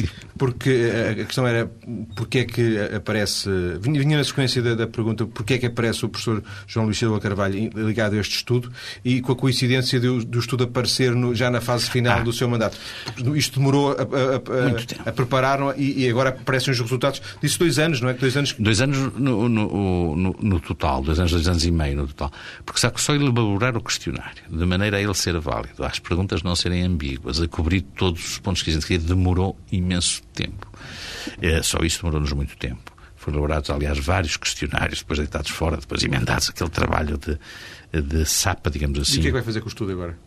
porque 0.37 0.91
a 1.11 1.25
questão 1.25 1.47
era 1.47 1.71
porque 2.15 2.41
é 2.41 2.45
que 2.45 2.79
aparece. 2.95 3.49
Vinha 3.81 4.19
na 4.19 4.25
sequência 4.25 4.61
da, 4.61 4.75
da 4.75 4.87
pergunta 4.87 5.27
porque 5.27 5.55
é 5.55 5.59
que 5.59 5.67
aparece 5.67 6.05
o 6.05 6.09
professor 6.09 6.43
João 6.67 6.87
Luís 6.87 6.99
Silva 6.99 7.19
Carvalho 7.21 7.71
ligado 7.75 8.15
a 8.15 8.21
este 8.21 8.37
estudo 8.37 8.71
e 9.05 9.21
com 9.21 9.33
a 9.33 9.37
coincidência 9.37 9.99
do, 9.99 10.25
do 10.25 10.39
estudo 10.39 10.65
aparecer 10.65 11.15
no, 11.15 11.35
já 11.35 11.51
na 11.51 11.61
fase 11.61 11.91
final 11.91 12.19
ah. 12.19 12.23
do 12.23 12.33
seu 12.33 12.49
mandato. 12.49 12.77
Isto 13.35 13.59
demorou 13.59 13.93
a, 13.93 13.95
a, 13.95 15.07
a, 15.07 15.09
a 15.09 15.13
preparar 15.13 15.61
e, 15.79 16.05
e, 16.05 16.11
agora 16.11 16.31
aparecem 16.31 16.73
os 16.73 16.81
resultados. 16.81 17.23
Disse 17.43 17.59
dois 17.59 17.79
anos, 17.79 18.01
não 18.01 18.11
é? 18.11 18.15
Dois 18.15 18.37
anos, 18.37 18.55
dois 18.59 18.81
anos 18.81 18.99
no, 19.17 19.49
no, 19.49 20.17
no, 20.17 20.37
no 20.39 20.61
total, 20.61 21.03
dois 21.03 21.19
anos, 21.19 21.33
dois 21.33 21.49
anos 21.49 21.65
e 21.65 21.71
meio 21.71 21.97
no 21.97 22.07
total. 22.07 22.33
Porque 22.65 22.81
que 22.91 23.01
só 23.01 23.15
elaborar 23.15 23.77
o 23.77 23.81
questionário, 23.81 24.43
de 24.49 24.67
maneira 24.67 24.99
a 24.99 25.01
ele 25.01 25.15
ser 25.15 25.39
válido, 25.39 25.85
as 25.85 25.99
perguntas 25.99 26.43
não 26.43 26.55
serem 26.55 26.83
ambíguas, 26.83 27.41
a 27.41 27.49
cobrir 27.55 27.83
todos 27.83 28.33
os 28.33 28.39
pontos 28.39 28.63
que 28.65 28.71
a 28.71 28.73
gente 28.73 28.85
queria, 28.85 29.07
demorou 29.07 29.57
imenso 29.71 30.21
tempo. 30.35 30.69
É, 31.41 31.63
só 31.63 31.79
isso 31.85 32.01
demorou-nos 32.01 32.33
muito 32.33 32.57
tempo. 32.57 32.93
Foram 33.15 33.39
elaborados, 33.39 33.71
aliás, 33.71 33.97
vários 34.01 34.37
questionários, 34.37 34.99
depois 34.99 35.21
deitados 35.21 35.53
fora, 35.53 35.77
depois 35.77 36.03
emendados, 36.03 36.51
aquele 36.51 36.69
trabalho 36.69 37.17
de, 37.17 37.39
de 38.03 38.27
sapa, 38.27 38.69
digamos 38.71 38.99
assim. 38.99 39.17
E 39.17 39.19
o 39.19 39.23
que 39.23 39.29
é 39.29 39.31
que 39.31 39.35
vai 39.35 39.43
fazer 39.45 39.61
com 39.61 39.67
o 39.67 39.69
estudo 39.69 39.93
agora? 39.93 40.19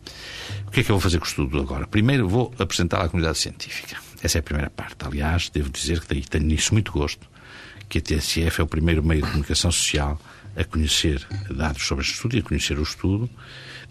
O 0.66 0.70
que 0.70 0.80
é 0.80 0.82
que 0.82 0.90
eu 0.90 0.94
vou 0.94 1.00
fazer 1.00 1.18
com 1.18 1.26
o 1.26 1.28
estudo 1.28 1.60
agora? 1.60 1.86
Primeiro 1.86 2.26
vou 2.26 2.52
apresentar 2.58 3.04
à 3.04 3.08
comunidade 3.10 3.36
científica. 3.36 3.98
Essa 4.22 4.38
é 4.38 4.40
a 4.40 4.42
primeira 4.42 4.70
parte. 4.70 4.96
Aliás, 5.04 5.50
devo 5.50 5.68
dizer 5.68 6.00
que 6.00 6.26
tenho 6.26 6.44
nisso 6.44 6.72
muito 6.72 6.90
gosto, 6.92 7.28
que 7.90 7.98
a 7.98 8.00
TSF 8.00 8.62
é 8.62 8.64
o 8.64 8.66
primeiro 8.66 9.04
meio 9.04 9.20
de 9.20 9.28
comunicação 9.28 9.70
social 9.70 10.18
a 10.56 10.64
conhecer 10.64 11.24
dados 11.50 11.86
sobre 11.86 12.02
este 12.02 12.14
estudo 12.14 12.36
e 12.36 12.38
a 12.40 12.42
conhecer 12.42 12.78
o 12.78 12.82
estudo, 12.82 13.30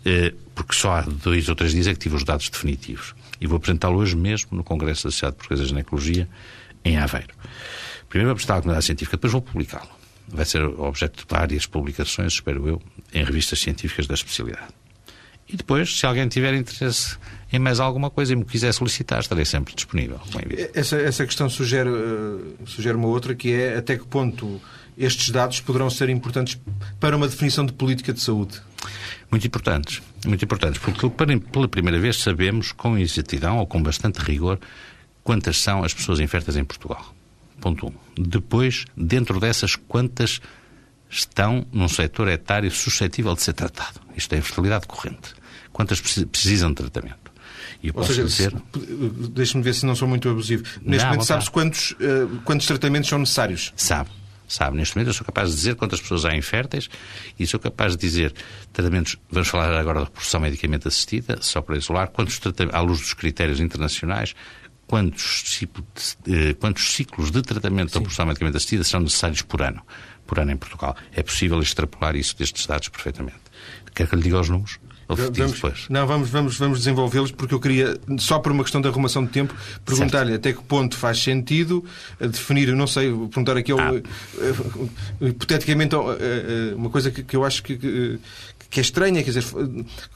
eh, 0.03 0.33
porque 0.55 0.73
só 0.73 0.95
há 0.95 1.01
dois 1.01 1.47
ou 1.47 1.55
três 1.55 1.71
dias 1.71 1.87
é 1.87 1.93
que 1.93 1.99
tive 1.99 2.15
os 2.15 2.23
dados 2.23 2.49
definitivos. 2.49 3.15
E 3.39 3.47
vou 3.47 3.57
apresentá-lo 3.57 3.97
hoje 3.97 4.15
mesmo 4.15 4.57
no 4.57 4.63
Congresso 4.63 5.05
da 5.05 5.11
Sociedade 5.11 5.37
Portuguesa 5.37 5.63
de 5.63 5.69
Ginecologia, 5.69 6.27
em 6.83 6.97
Aveiro. 6.97 7.33
Primeiro 8.09 8.27
vou 8.27 8.31
apresentar 8.33 8.55
à 8.57 8.61
comunidade 8.61 8.85
científica, 8.85 9.17
depois 9.17 9.33
vou 9.33 9.41
publicá-lo. 9.41 9.89
Vai 10.27 10.45
ser 10.45 10.63
objeto 10.63 11.19
de 11.19 11.25
várias 11.29 11.65
publicações, 11.65 12.33
espero 12.33 12.67
eu, 12.67 12.81
em 13.13 13.23
revistas 13.23 13.59
científicas 13.59 14.07
da 14.07 14.13
especialidade. 14.13 14.67
E 15.49 15.55
depois, 15.55 15.97
se 15.97 16.05
alguém 16.05 16.27
tiver 16.27 16.53
interesse 16.53 17.17
em 17.51 17.59
mais 17.59 17.79
alguma 17.79 18.09
coisa 18.09 18.33
e 18.33 18.35
me 18.35 18.43
quiser 18.43 18.73
solicitar, 18.73 19.19
estarei 19.21 19.45
sempre 19.45 19.73
disponível. 19.73 20.19
Essa, 20.73 20.97
essa 20.97 21.25
questão 21.25 21.49
sugere, 21.49 21.89
uh, 21.89 22.57
sugere 22.65 22.97
uma 22.97 23.07
outra, 23.07 23.33
que 23.33 23.53
é 23.53 23.77
até 23.77 23.97
que 23.97 24.05
ponto 24.05 24.61
estes 24.97 25.29
dados 25.29 25.59
poderão 25.59 25.89
ser 25.89 26.09
importantes 26.09 26.59
para 26.99 27.15
uma 27.15 27.27
definição 27.27 27.65
de 27.65 27.73
política 27.73 28.11
de 28.11 28.19
saúde? 28.19 28.61
Muito 29.29 29.45
importantes, 29.45 30.01
muito 30.25 30.43
importantes, 30.43 30.79
porque 30.79 31.09
pela 31.51 31.67
primeira 31.67 31.99
vez 31.99 32.17
sabemos 32.17 32.71
com 32.71 32.97
exatidão 32.97 33.57
ou 33.57 33.67
com 33.67 33.81
bastante 33.81 34.19
rigor 34.19 34.59
quantas 35.23 35.57
são 35.57 35.83
as 35.83 35.93
pessoas 35.93 36.19
inférteis 36.19 36.57
em 36.57 36.63
Portugal. 36.63 37.13
Ponto 37.59 37.87
1. 37.87 37.89
Um. 37.89 37.93
Depois, 38.23 38.85
dentro 38.95 39.39
dessas, 39.39 39.75
quantas 39.75 40.39
estão 41.09 41.65
num 41.71 41.87
setor 41.87 42.27
etário 42.27 42.69
suscetível 42.71 43.33
de 43.33 43.41
ser 43.41 43.53
tratado. 43.53 43.99
Isto 44.15 44.33
é 44.33 44.37
infertilidade 44.37 44.87
corrente. 44.87 45.33
Quantas 45.71 46.01
precisam 46.01 46.69
de 46.69 46.75
tratamento? 46.75 47.27
E 47.81 47.91
Ou 47.93 48.03
seja, 48.03 48.23
dizer... 48.23 48.53
deixe-me 49.31 49.63
ver 49.63 49.73
se 49.73 49.85
não 49.85 49.95
sou 49.95 50.07
muito 50.07 50.27
abusivo. 50.27 50.63
Neste 50.81 51.03
não, 51.03 51.11
momento 51.11 51.25
sabe-se 51.25 51.51
quantos, 51.51 51.91
uh, 51.91 52.41
quantos 52.43 52.65
tratamentos 52.65 53.09
são 53.09 53.19
necessários? 53.19 53.73
Sabe. 53.75 54.09
Sabe, 54.47 54.77
neste 54.77 54.95
momento 54.95 55.09
eu 55.09 55.13
sou 55.13 55.25
capaz 55.25 55.49
de 55.49 55.55
dizer 55.55 55.75
quantas 55.75 55.99
pessoas 55.99 56.23
há 56.23 56.35
inférteis 56.35 56.89
e 57.37 57.45
sou 57.45 57.59
capaz 57.59 57.97
de 57.97 57.99
dizer 57.99 58.33
tratamentos, 58.71 59.17
vamos 59.29 59.49
falar 59.49 59.77
agora 59.77 60.01
da 60.01 60.05
produção 60.05 60.39
medicamente 60.39 60.87
assistida, 60.87 61.39
só 61.41 61.61
para 61.61 61.75
isolar, 61.75 62.09
quantos 62.09 62.39
à 62.71 62.79
luz 62.79 62.99
dos 62.99 63.13
critérios 63.13 63.59
internacionais, 63.59 64.33
quantos, 64.87 65.61
eh, 66.27 66.53
quantos 66.53 66.93
ciclos 66.93 67.29
de 67.29 67.41
tratamento 67.41 67.89
Sim. 67.89 67.95
da 67.95 68.01
produção 68.01 68.25
medicamente 68.25 68.55
assistida 68.55 68.83
são 68.85 69.01
necessários 69.01 69.41
por 69.41 69.61
ano, 69.61 69.81
por 70.25 70.39
ano 70.39 70.51
em 70.51 70.57
Portugal. 70.57 70.95
É 71.11 71.21
possível 71.21 71.59
extrapolar 71.61 72.15
isso 72.15 72.35
destes 72.37 72.65
dados 72.65 72.87
perfeitamente. 72.87 73.41
Quer 73.93 74.07
que 74.07 74.15
lhe 74.15 74.23
diga 74.23 74.39
os 74.39 74.47
números? 74.47 74.79
Vamos. 75.07 75.87
Não, 75.89 76.05
vamos, 76.05 76.29
vamos, 76.29 76.57
vamos 76.57 76.79
desenvolvê-los 76.79 77.31
porque 77.31 77.53
eu 77.53 77.59
queria, 77.59 77.97
só 78.19 78.39
por 78.39 78.51
uma 78.51 78.63
questão 78.63 78.81
de 78.81 78.87
arrumação 78.87 79.23
de 79.23 79.31
tempo, 79.31 79.55
perguntar-lhe 79.85 80.33
até 80.33 80.51
que 80.51 80.61
ponto 80.61 80.97
faz 80.97 81.21
sentido 81.21 81.83
eh, 82.19 82.27
definir, 82.27 82.73
não 82.75 82.87
sei, 82.87 83.09
perguntar 83.09 83.55
aqui 83.55 83.71
ah. 83.71 83.93
Eh, 83.95 85.27
hipoteticamente 85.29 85.95
uma 86.75 86.89
coisa 86.89 87.09
que, 87.09 87.23
que 87.23 87.35
eu 87.35 87.45
acho 87.45 87.63
que, 87.63 88.19
que 88.69 88.79
é 88.79 88.81
estranha, 88.81 89.23
quer 89.23 89.31
dizer, 89.31 89.45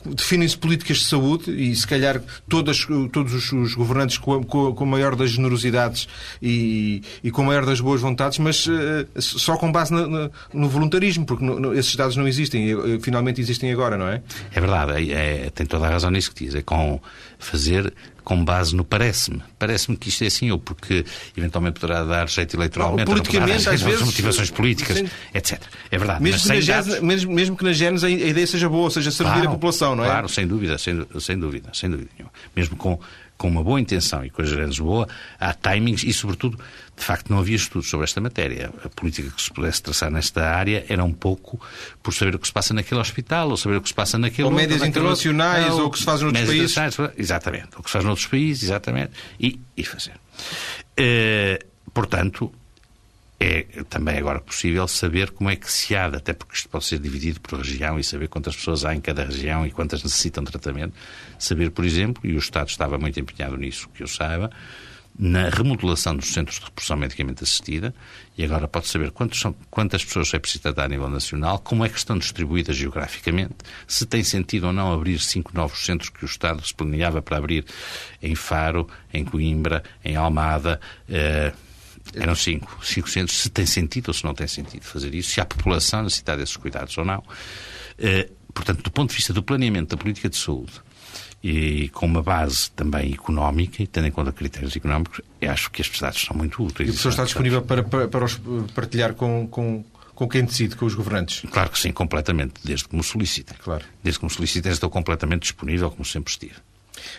definem-se 0.06 0.58
políticas 0.58 0.98
de 0.98 1.06
saúde 1.06 1.52
e 1.52 1.76
se 1.76 1.88
calhar 1.88 2.22
todas, 2.50 2.86
todos 3.12 3.54
os, 3.54 3.74
governantes 3.74 4.18
com 4.18 4.36
a, 4.36 4.44
com 4.44 4.84
a, 4.84 4.86
maior 4.86 5.16
das 5.16 5.32
generosidades 5.32 6.08
e, 6.42 7.02
e, 7.24 7.32
com 7.32 7.44
a 7.44 7.46
maior 7.46 7.66
das 7.66 7.80
boas 7.80 8.02
vontades, 8.02 8.40
mas 8.40 8.68
uh, 8.68 9.08
só 9.20 9.56
com 9.56 9.72
base 9.72 9.94
no, 9.94 10.08
no, 10.08 10.32
no 10.54 10.70
voluntarismo, 10.70 11.26
porque 11.26 11.44
no, 11.44 11.74
esses 11.74 11.96
dados 11.96 12.16
não 12.18 12.28
existem 12.28 12.72
e 12.72 13.00
finalmente 13.00 13.40
existem 13.40 13.72
agora, 13.72 13.98
não 13.98 14.08
é? 14.08 14.22
É 14.54 14.60
verdade, 14.60 14.81
é, 14.90 15.46
é, 15.46 15.50
tem 15.50 15.66
toda 15.66 15.88
a 15.88 15.90
razão 15.90 16.10
nisso 16.10 16.32
que 16.34 16.46
diz, 16.46 16.56
é 16.56 16.62
com 16.62 17.00
fazer 17.38 17.94
com 18.24 18.44
base 18.46 18.76
no 18.76 18.86
parece-me. 18.86 19.42
Parece-me 19.58 19.98
que 19.98 20.10
isto 20.10 20.24
é 20.24 20.28
assim, 20.28 20.52
ou 20.52 20.60
porque 20.60 21.06
eventualmente 21.36 21.80
poderá 21.80 22.04
dar 22.04 22.30
jeito 22.30 22.56
eleitoralmente, 22.56 23.10
ou 23.10 23.16
politicamente, 23.16 23.68
às 23.68 23.82
vezes, 23.82 24.02
motivações 24.02 24.52
políticas, 24.52 24.98
sim. 24.98 25.10
etc. 25.34 25.62
É 25.90 25.98
verdade. 25.98 26.22
Mesmo, 26.22 26.42
que 26.42 26.48
na 26.48 26.66
dados... 26.66 27.00
mesmo, 27.00 27.34
mesmo, 27.34 27.58
que 27.58 27.64
na 27.64 27.74
genes 27.74 28.04
a 28.04 28.10
ideia 28.10 28.46
seja 28.46 28.70
boa, 28.70 28.90
seja 28.92 29.12
servir 29.12 29.34
claro, 29.34 29.50
a 29.50 29.52
população, 29.52 29.96
não 29.96 30.04
é? 30.04 30.08
Claro, 30.08 30.30
sem 30.30 30.48
dúvida, 30.48 30.78
sem, 30.78 31.06
sem 31.20 31.38
dúvida, 31.38 31.70
sem 31.74 31.90
dúvida 31.90 32.10
nenhuma. 32.18 32.32
Mesmo 32.56 32.76
com 32.76 33.00
com 33.42 33.48
uma 33.48 33.64
boa 33.64 33.82
intenção 33.82 34.24
e 34.24 34.30
com 34.30 34.44
as 34.44 34.50
gerantes 34.50 34.78
boa, 34.78 35.08
há 35.40 35.52
timings 35.52 36.04
e, 36.04 36.14
sobretudo, 36.14 36.60
de 36.96 37.04
facto, 37.04 37.32
não 37.32 37.40
havia 37.40 37.56
estudos 37.56 37.90
sobre 37.90 38.04
esta 38.04 38.22
matéria. 38.22 38.72
A 38.86 38.90
política 38.90 39.32
que 39.32 39.42
se 39.42 39.52
pudesse 39.52 39.82
traçar 39.82 40.12
nesta 40.12 40.48
área 40.48 40.86
era 40.88 41.04
um 41.04 41.12
pouco 41.12 41.60
por 42.04 42.14
saber 42.14 42.36
o 42.36 42.40
que 42.40 42.46
se 42.46 42.54
passa 42.54 42.72
naquele 42.72 43.02
hospital, 43.02 43.50
ou 43.50 43.58
saber 43.58 43.78
o 43.78 43.82
que 43.82 43.88
se 43.88 43.96
passa 43.96 44.20
naquele 44.20 44.48
Ou 44.48 44.52
médias 44.54 44.84
internacionais, 44.84 45.70
outro, 45.70 45.80
ou 45.80 45.88
o 45.88 45.90
que 45.90 45.98
se 45.98 46.06
faz 46.06 46.22
noutros 46.22 46.46
países. 46.46 46.78
Exatamente. 47.18 47.70
O 47.80 47.82
que 47.82 47.90
se 47.90 47.94
faz 47.94 48.06
noutros 48.06 48.28
países, 48.28 48.62
exatamente. 48.62 49.12
E, 49.40 49.60
e 49.76 49.84
fazer. 49.84 50.14
Uh, 51.00 51.66
portanto, 51.92 52.54
é 53.42 53.84
também 53.90 54.20
agora 54.20 54.40
possível 54.40 54.88
saber 54.88 55.32
como 55.32 55.50
é 55.50 55.56
que 55.56 55.72
se 55.72 55.96
há, 55.96 56.06
até 56.06 56.32
porque 56.32 56.54
isto 56.54 56.70
pode 56.70 56.86
ser 56.86 57.00
dividido 57.00 57.42
por 57.42 57.58
região 57.58 57.98
e 57.98 58.04
saber 58.04 58.28
quantas 58.28 58.56
pessoas 58.56 58.86
há 58.86 58.94
em 58.94 59.02
cada 59.02 59.24
região 59.24 59.66
e 59.66 59.72
quantas 59.72 60.04
necessitam 60.04 60.44
tratamento. 60.44 60.94
Saber, 61.40 61.72
por 61.72 61.84
exemplo, 61.84 62.22
e 62.24 62.36
o 62.36 62.38
Estado 62.38 62.70
estava 62.70 63.00
muito 63.00 63.20
empenhado 63.20 63.58
nisso, 63.58 63.90
que 63.96 64.04
eu 64.04 64.08
saiba, 64.08 64.52
na 65.18 65.50
remodelação 65.50 66.16
dos 66.16 66.32
centros 66.32 66.60
de 66.60 66.66
reprodução 66.66 66.96
medicamente 66.98 67.44
assistida, 67.44 67.96
e 68.38 68.46
agora 68.46 68.68
pode 68.68 68.88
saber 68.88 69.12
são, 69.34 69.56
quantas 69.72 70.06
pessoas 70.06 70.32
é 70.36 70.40
preciso 70.40 70.62
tratar 70.62 70.86
a 70.86 70.88
nível 70.88 71.10
nacional, 71.10 71.58
como 71.58 71.84
é 71.84 71.90
que 71.90 71.98
estão 71.98 72.20
distribuídas 72.20 72.76
geograficamente, 72.76 73.56
se 73.88 74.06
tem 74.06 74.24
sentido 74.24 74.68
ou 74.68 74.74
não 74.74 74.94
abrir 74.94 75.20
cinco 75.20 75.52
novos 75.56 75.84
centros 75.84 76.10
que 76.10 76.24
o 76.24 76.28
Estado 76.28 76.64
se 76.64 76.76
planeava 76.76 77.24
para 77.24 77.38
abrir 77.38 77.66
em 78.22 78.36
Faro, 78.36 78.88
em 79.12 79.26
Coimbra, 79.26 79.84
em 80.06 80.16
Almada. 80.16 80.80
Eh, 81.10 81.52
eram 82.16 82.36
cinco. 82.36 82.80
Cinco 82.84 83.10
centros, 83.10 83.42
se 83.42 83.50
tem 83.50 83.66
sentido 83.66 84.10
ou 84.10 84.14
se 84.14 84.24
não 84.24 84.34
tem 84.34 84.48
sentido 84.48 84.84
fazer 84.84 85.14
isso, 85.14 85.32
se 85.32 85.42
a 85.42 85.46
população 85.46 86.04
necessita 86.04 86.36
desses 86.38 86.58
cuidados 86.58 86.98
ou 86.98 87.06
não. 87.06 87.24
Eh, 87.98 88.30
portanto, 88.54 88.84
do 88.84 88.92
ponto 88.92 89.10
de 89.10 89.16
vista 89.16 89.34
do 89.34 89.44
planeamento 89.44 89.96
da 89.96 90.02
política 90.02 90.30
de 90.30 90.38
saúde, 90.38 90.74
e 91.44 91.90
com 91.90 92.06
uma 92.06 92.22
base 92.22 92.70
também 92.72 93.14
económica 93.14 93.82
e 93.82 93.88
tendo 93.88 94.08
em 94.08 94.12
conta 94.12 94.32
critérios 94.32 94.76
económicos, 94.76 95.22
acho 95.42 95.72
que 95.72 95.82
estes 95.82 96.00
dados 96.00 96.22
são 96.22 96.38
muito 96.38 96.64
úteis. 96.64 96.88
E 96.88 96.92
o 96.92 96.94
professor 96.94 97.10
está 97.10 97.24
disponível 97.24 97.62
para, 97.64 97.84
para, 97.84 98.08
para 98.08 98.26
os 98.26 98.40
partilhar 98.76 99.16
com, 99.16 99.48
com, 99.48 99.84
com 100.14 100.28
quem 100.28 100.46
decide, 100.46 100.76
com 100.76 100.86
os 100.86 100.94
governantes? 100.94 101.50
Claro 101.50 101.72
que 101.72 101.80
sim, 101.80 101.92
completamente, 101.92 102.54
desde 102.64 102.88
que 102.88 102.96
me 102.96 103.04
solicitem. 103.04 103.58
Claro. 103.64 103.84
Desde 104.04 104.20
que 104.20 104.26
me 104.26 104.32
solicitem, 104.32 104.72
estou 104.72 104.90
completamente 104.90 105.44
disponível, 105.44 105.90
como 105.90 106.06
sempre 106.06 106.32
estive. 106.32 106.56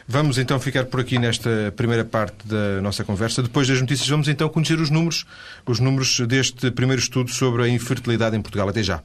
Vamos 0.07 0.39
então 0.39 0.59
ficar 0.59 0.85
por 0.87 1.01
aqui 1.01 1.19
nesta 1.19 1.73
primeira 1.77 2.05
parte 2.05 2.47
da 2.47 2.81
nossa 2.81 3.05
conversa. 3.05 3.43
Depois 3.43 3.69
das 3.69 3.81
notícias, 3.81 4.09
vamos 4.09 4.29
então 4.29 4.49
conhecer 4.49 4.79
os 4.81 4.91
números, 4.91 5.25
os 5.67 5.81
números 5.81 6.21
deste 6.21 6.71
primeiro 6.71 7.01
estudo 7.01 7.31
sobre 7.31 7.63
a 7.65 7.69
infertilidade 7.69 8.37
em 8.37 8.43
Portugal. 8.43 8.69
Até 8.69 8.83
já. 8.83 9.03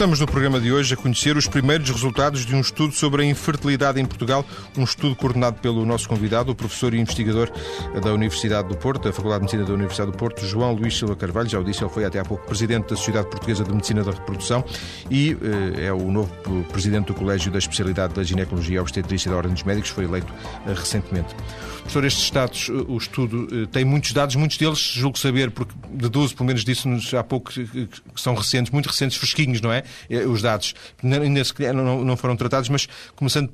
Estamos 0.00 0.18
no 0.18 0.26
programa 0.26 0.58
de 0.58 0.72
hoje 0.72 0.94
a 0.94 0.96
conhecer 0.96 1.36
os 1.36 1.46
primeiros 1.46 1.90
resultados 1.90 2.46
de 2.46 2.54
um 2.54 2.60
estudo 2.62 2.94
sobre 2.94 3.22
a 3.22 3.26
infertilidade 3.26 4.00
em 4.00 4.06
Portugal, 4.06 4.46
um 4.74 4.82
estudo 4.82 5.14
coordenado 5.14 5.60
pelo 5.60 5.84
nosso 5.84 6.08
convidado, 6.08 6.50
o 6.50 6.54
professor 6.54 6.94
e 6.94 6.98
investigador 6.98 7.52
da 8.02 8.10
Universidade 8.10 8.66
do 8.66 8.78
Porto, 8.78 9.04
da 9.04 9.12
Faculdade 9.12 9.40
de 9.40 9.42
Medicina 9.42 9.64
da 9.66 9.74
Universidade 9.74 10.10
do 10.10 10.16
Porto, 10.16 10.46
João 10.46 10.72
Luís 10.72 10.96
Silva 10.96 11.14
Carvalho. 11.14 11.50
Já 11.50 11.60
o 11.60 11.62
disse, 11.62 11.84
ele 11.84 11.90
foi 11.90 12.06
até 12.06 12.18
há 12.18 12.24
pouco 12.24 12.46
presidente 12.46 12.88
da 12.88 12.96
Sociedade 12.96 13.28
Portuguesa 13.28 13.62
de 13.62 13.74
Medicina 13.74 14.02
da 14.02 14.12
Reprodução 14.12 14.64
e 15.10 15.36
eh, 15.76 15.88
é 15.88 15.92
o 15.92 16.10
novo 16.10 16.32
presidente 16.72 17.08
do 17.08 17.14
Colégio 17.14 17.52
da 17.52 17.58
Especialidade 17.58 18.14
da 18.14 18.22
Ginecologia 18.22 18.76
e 18.76 18.80
Obstetrícia 18.80 19.30
da 19.30 19.36
Ordem 19.36 19.52
dos 19.52 19.64
Médicos, 19.64 19.90
foi 19.90 20.04
eleito 20.04 20.32
eh, 20.66 20.72
recentemente. 20.72 21.36
Professor, 21.90 22.04
estes 22.04 22.22
estados, 22.22 22.68
eh, 22.68 22.84
o 22.86 22.96
estudo 22.96 23.48
eh, 23.50 23.66
tem 23.70 23.84
muitos 23.84 24.12
dados, 24.12 24.36
muitos 24.36 24.56
deles, 24.56 24.78
julgo 24.78 25.18
saber, 25.18 25.50
porque 25.50 25.74
de 25.90 26.08
12, 26.08 26.34
pelo 26.34 26.46
menos 26.46 26.64
disse-nos 26.64 27.12
há 27.14 27.24
pouco, 27.24 27.50
que 27.50 27.88
são 28.14 28.32
recentes, 28.34 28.70
muito 28.70 28.86
recentes, 28.86 29.16
fresquinhos, 29.16 29.60
não 29.60 29.72
é? 29.72 29.82
Eh, 30.08 30.26
os 30.26 30.42
dados 30.42 30.74
ainda 31.02 31.72
não, 31.72 32.16
foram 32.16 32.36
tratados, 32.36 32.68
mas 32.68 32.88
começando 33.14 33.52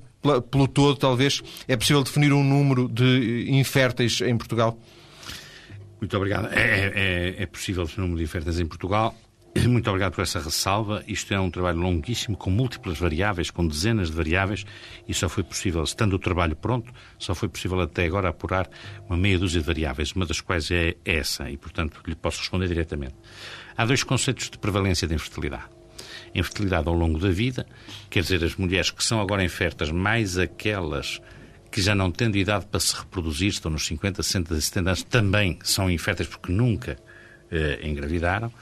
pelo 0.50 0.66
todo, 0.66 0.96
talvez, 0.96 1.42
é 1.68 1.76
possível 1.76 2.02
definir 2.02 2.32
um 2.32 2.42
número 2.42 2.88
de 2.88 3.46
inférteis 3.50 4.20
em 4.20 4.36
Portugal? 4.36 4.78
Muito 6.00 6.16
obrigado. 6.16 6.48
É, 6.52 6.92
é, 6.94 7.42
é 7.42 7.46
possível 7.46 7.84
definir 7.84 8.04
um 8.04 8.08
número 8.08 8.18
de 8.18 8.24
inférteis 8.24 8.60
em 8.60 8.66
Portual. 8.66 9.16
Muito 9.66 9.88
obrigado 9.88 10.14
por 10.14 10.22
essa 10.22 10.38
ressalva. 10.38 11.02
Isto 11.06 11.32
é 11.32 11.40
um 11.40 11.50
trabalho 11.50 11.78
longuíssimo, 11.78 12.36
com 12.36 12.50
múltiplas 12.50 12.98
variáveis, 12.98 13.50
com 13.50 13.66
dezenas 13.66 14.10
de 14.10 14.16
variáveis, 14.16 14.66
e 15.08 15.14
só 15.14 15.28
foi 15.28 15.42
possível, 15.42 15.82
estando 15.82 16.14
o 16.14 16.18
trabalho 16.18 16.54
pronto, 16.54 16.92
só 17.18 17.34
foi 17.34 17.48
possível 17.48 17.80
até 17.80 18.04
agora 18.04 18.28
apurar 18.28 18.68
uma 19.08 19.16
meia 19.16 19.38
dúzia 19.38 19.60
de 19.60 19.66
variáveis, 19.66 20.12
uma 20.12 20.26
das 20.26 20.40
quais 20.40 20.70
é 20.70 20.96
essa, 21.04 21.50
e 21.50 21.56
portanto 21.56 22.02
lhe 22.06 22.14
posso 22.14 22.40
responder 22.40 22.68
diretamente. 22.68 23.14
Há 23.76 23.86
dois 23.86 24.02
conceitos 24.02 24.50
de 24.50 24.58
prevalência 24.58 25.08
da 25.08 25.14
infertilidade. 25.14 25.75
Infertilidade 26.38 26.88
ao 26.88 26.94
longo 26.94 27.18
da 27.18 27.30
vida, 27.30 27.66
quer 28.10 28.20
dizer, 28.20 28.44
as 28.44 28.56
mulheres 28.56 28.90
que 28.90 29.02
são 29.02 29.20
agora 29.20 29.42
inférteis, 29.42 29.90
mais 29.90 30.38
aquelas 30.38 31.20
que 31.70 31.80
já 31.82 31.94
não 31.94 32.10
tendo 32.10 32.36
idade 32.36 32.66
para 32.66 32.80
se 32.80 32.96
reproduzir, 32.96 33.48
estão 33.48 33.70
nos 33.70 33.86
50, 33.86 34.22
60, 34.22 34.60
70 34.60 34.90
anos, 34.90 35.02
também 35.02 35.58
são 35.62 35.90
inférteis 35.90 36.28
porque 36.28 36.52
nunca 36.52 36.96
eh, 37.50 37.80
engravidaram. 37.82 38.52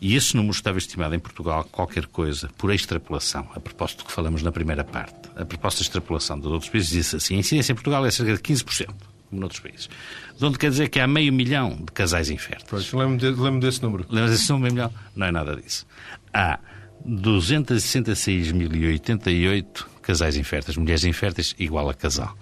E 0.00 0.16
esse 0.16 0.34
número 0.34 0.54
estava 0.54 0.78
estimado 0.78 1.14
em 1.14 1.18
Portugal 1.18 1.64
qualquer 1.64 2.06
coisa 2.06 2.48
por 2.56 2.72
extrapolação, 2.72 3.46
a 3.54 3.60
propósito 3.60 3.98
do 3.98 4.04
que 4.06 4.12
falamos 4.12 4.42
na 4.42 4.50
primeira 4.50 4.82
parte. 4.82 5.28
A 5.36 5.44
proposta 5.44 5.78
de 5.78 5.84
extrapolação 5.84 6.40
de 6.40 6.48
outros 6.48 6.70
países 6.70 6.90
disse 6.90 7.16
assim: 7.16 7.36
a 7.36 7.38
incidência 7.38 7.72
em 7.72 7.74
Portugal 7.74 8.04
é 8.06 8.10
cerca 8.10 8.32
de 8.32 8.40
15%, 8.40 8.86
como 9.28 9.40
noutros 9.40 9.60
países. 9.60 9.90
De 10.38 10.44
onde 10.44 10.58
quer 10.58 10.70
dizer 10.70 10.88
que 10.88 11.00
há 11.00 11.06
meio 11.06 11.32
milhão 11.32 11.76
de 11.76 11.92
casais 11.92 12.30
inférteis. 12.30 12.68
Pois, 12.68 12.92
lembro, 12.92 13.18
de, 13.18 13.30
lembro 13.40 13.60
desse 13.60 13.82
número. 13.82 14.06
Lembro 14.08 14.30
desse 14.30 14.50
número, 14.50 14.74
meio 14.74 14.88
milhão? 14.88 15.00
Não 15.14 15.26
é 15.26 15.32
nada 15.32 15.54
disso. 15.54 15.86
Há 16.32 16.58
266.088 17.06 19.86
casais 20.02 20.36
inférteis, 20.36 20.76
mulheres 20.76 21.04
inférteis 21.04 21.54
igual 21.58 21.88
a 21.88 21.94
casal. 21.94 22.36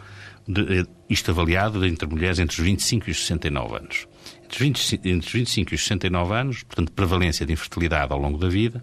De, 0.47 0.81
eh, 0.81 0.85
isto 1.11 1.31
avaliado 1.31 1.85
entre 1.85 2.09
mulheres 2.09 2.39
entre 2.39 2.59
os 2.59 2.65
25 2.65 3.09
e 3.09 3.11
os 3.13 3.21
69 3.21 3.77
anos 3.77 4.07
entre, 4.49 4.65
20, 4.65 5.01
entre 5.05 5.31
25 5.31 5.73
e 5.73 5.75
os 5.75 5.83
69 5.83 6.35
anos, 6.35 6.63
portanto, 6.63 6.91
prevalência 6.93 7.45
de 7.45 7.53
infertilidade 7.53 8.13
ao 8.13 8.19
longo 8.19 8.39
da 8.39 8.49
vida, 8.49 8.83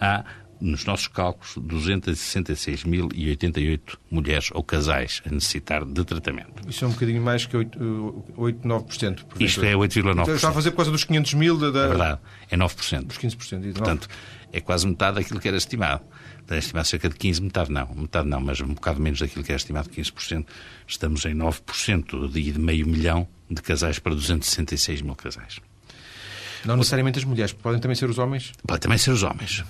há, 0.00 0.24
nos 0.60 0.84
nossos 0.84 1.08
cálculos, 1.08 1.56
266.088 1.58 3.80
mulheres 4.10 4.50
ou 4.52 4.62
casais 4.62 5.22
a 5.26 5.30
necessitar 5.30 5.84
de 5.84 6.04
tratamento. 6.04 6.68
Isso 6.68 6.84
é 6.84 6.88
um 6.88 6.92
bocadinho 6.92 7.22
mais 7.22 7.46
que 7.46 7.56
8, 7.56 8.24
8 8.36 8.68
9%. 8.68 9.24
Isto 9.40 9.64
é 9.64 9.72
8,9%. 9.72 10.22
Então, 10.22 10.34
está 10.34 10.48
a 10.48 10.52
fazer 10.52 10.72
causa 10.72 10.90
dos 10.90 11.04
500 11.04 11.34
mil? 11.34 11.58
Da. 11.58 11.66
É 11.66 11.88
verdade, 11.88 12.20
é 12.50 12.56
9%. 12.56 13.04
Dos 13.04 13.18
15%. 13.18 13.72
Portanto, 13.72 14.08
é 14.52 14.60
quase 14.60 14.86
metade 14.86 15.16
daquilo 15.16 15.40
que 15.40 15.48
era 15.48 15.56
estimado. 15.56 16.04
Era 16.48 16.58
estimado 16.58 16.86
cerca 16.86 17.08
de 17.08 17.16
15%, 17.16 17.40
metade 17.40 17.72
não, 17.72 17.94
metade 17.94 18.28
não, 18.28 18.40
mas 18.40 18.60
um 18.60 18.74
bocado 18.74 19.00
menos 19.00 19.18
daquilo 19.18 19.42
que 19.42 19.50
era 19.50 19.56
estimado, 19.56 19.88
15%. 19.88 20.46
Estamos 20.86 21.24
em 21.24 21.34
9% 21.34 22.30
de 22.30 22.58
meio 22.58 22.86
milhão 22.86 23.26
de 23.50 23.62
casais 23.62 23.98
para 23.98 24.14
266 24.14 25.02
mil 25.02 25.14
casais. 25.14 25.60
Não 26.64 26.76
necessariamente 26.76 27.18
as 27.18 27.24
mulheres, 27.24 27.52
podem 27.52 27.80
também 27.80 27.94
ser 27.94 28.08
os 28.08 28.18
homens? 28.18 28.52
Podem 28.66 28.80
também 28.80 28.98
ser 28.98 29.10
os 29.10 29.22
homens. 29.22 29.64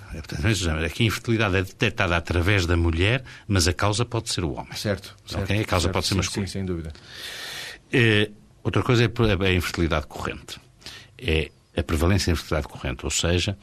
Aqui 0.85 1.03
a 1.03 1.07
infertilidade 1.07 1.57
é 1.57 1.63
detectada 1.63 2.17
através 2.17 2.67
da 2.67 2.77
mulher, 2.77 3.25
mas 3.47 3.67
a 3.67 3.73
causa 3.73 4.05
pode 4.05 4.31
ser 4.31 4.45
o 4.45 4.53
homem. 4.53 4.75
Certo. 4.75 5.15
certo 5.27 5.45
okay? 5.45 5.61
A 5.61 5.65
causa 5.65 5.85
certo, 5.85 5.95
pode 5.95 6.07
ser 6.07 6.15
masculina. 6.15 6.47
Sim, 6.47 6.53
sem 6.53 6.65
dúvida. 6.65 6.93
É, 7.93 8.31
outra 8.63 8.83
coisa 8.83 9.05
é 9.05 9.47
a 9.47 9.53
infertilidade 9.53 10.07
corrente. 10.07 10.61
É 11.19 11.51
a 11.77 11.83
prevalência 11.83 12.27
da 12.27 12.33
infertilidade 12.33 12.69
corrente, 12.69 13.05
ou 13.05 13.11
seja, 13.11 13.57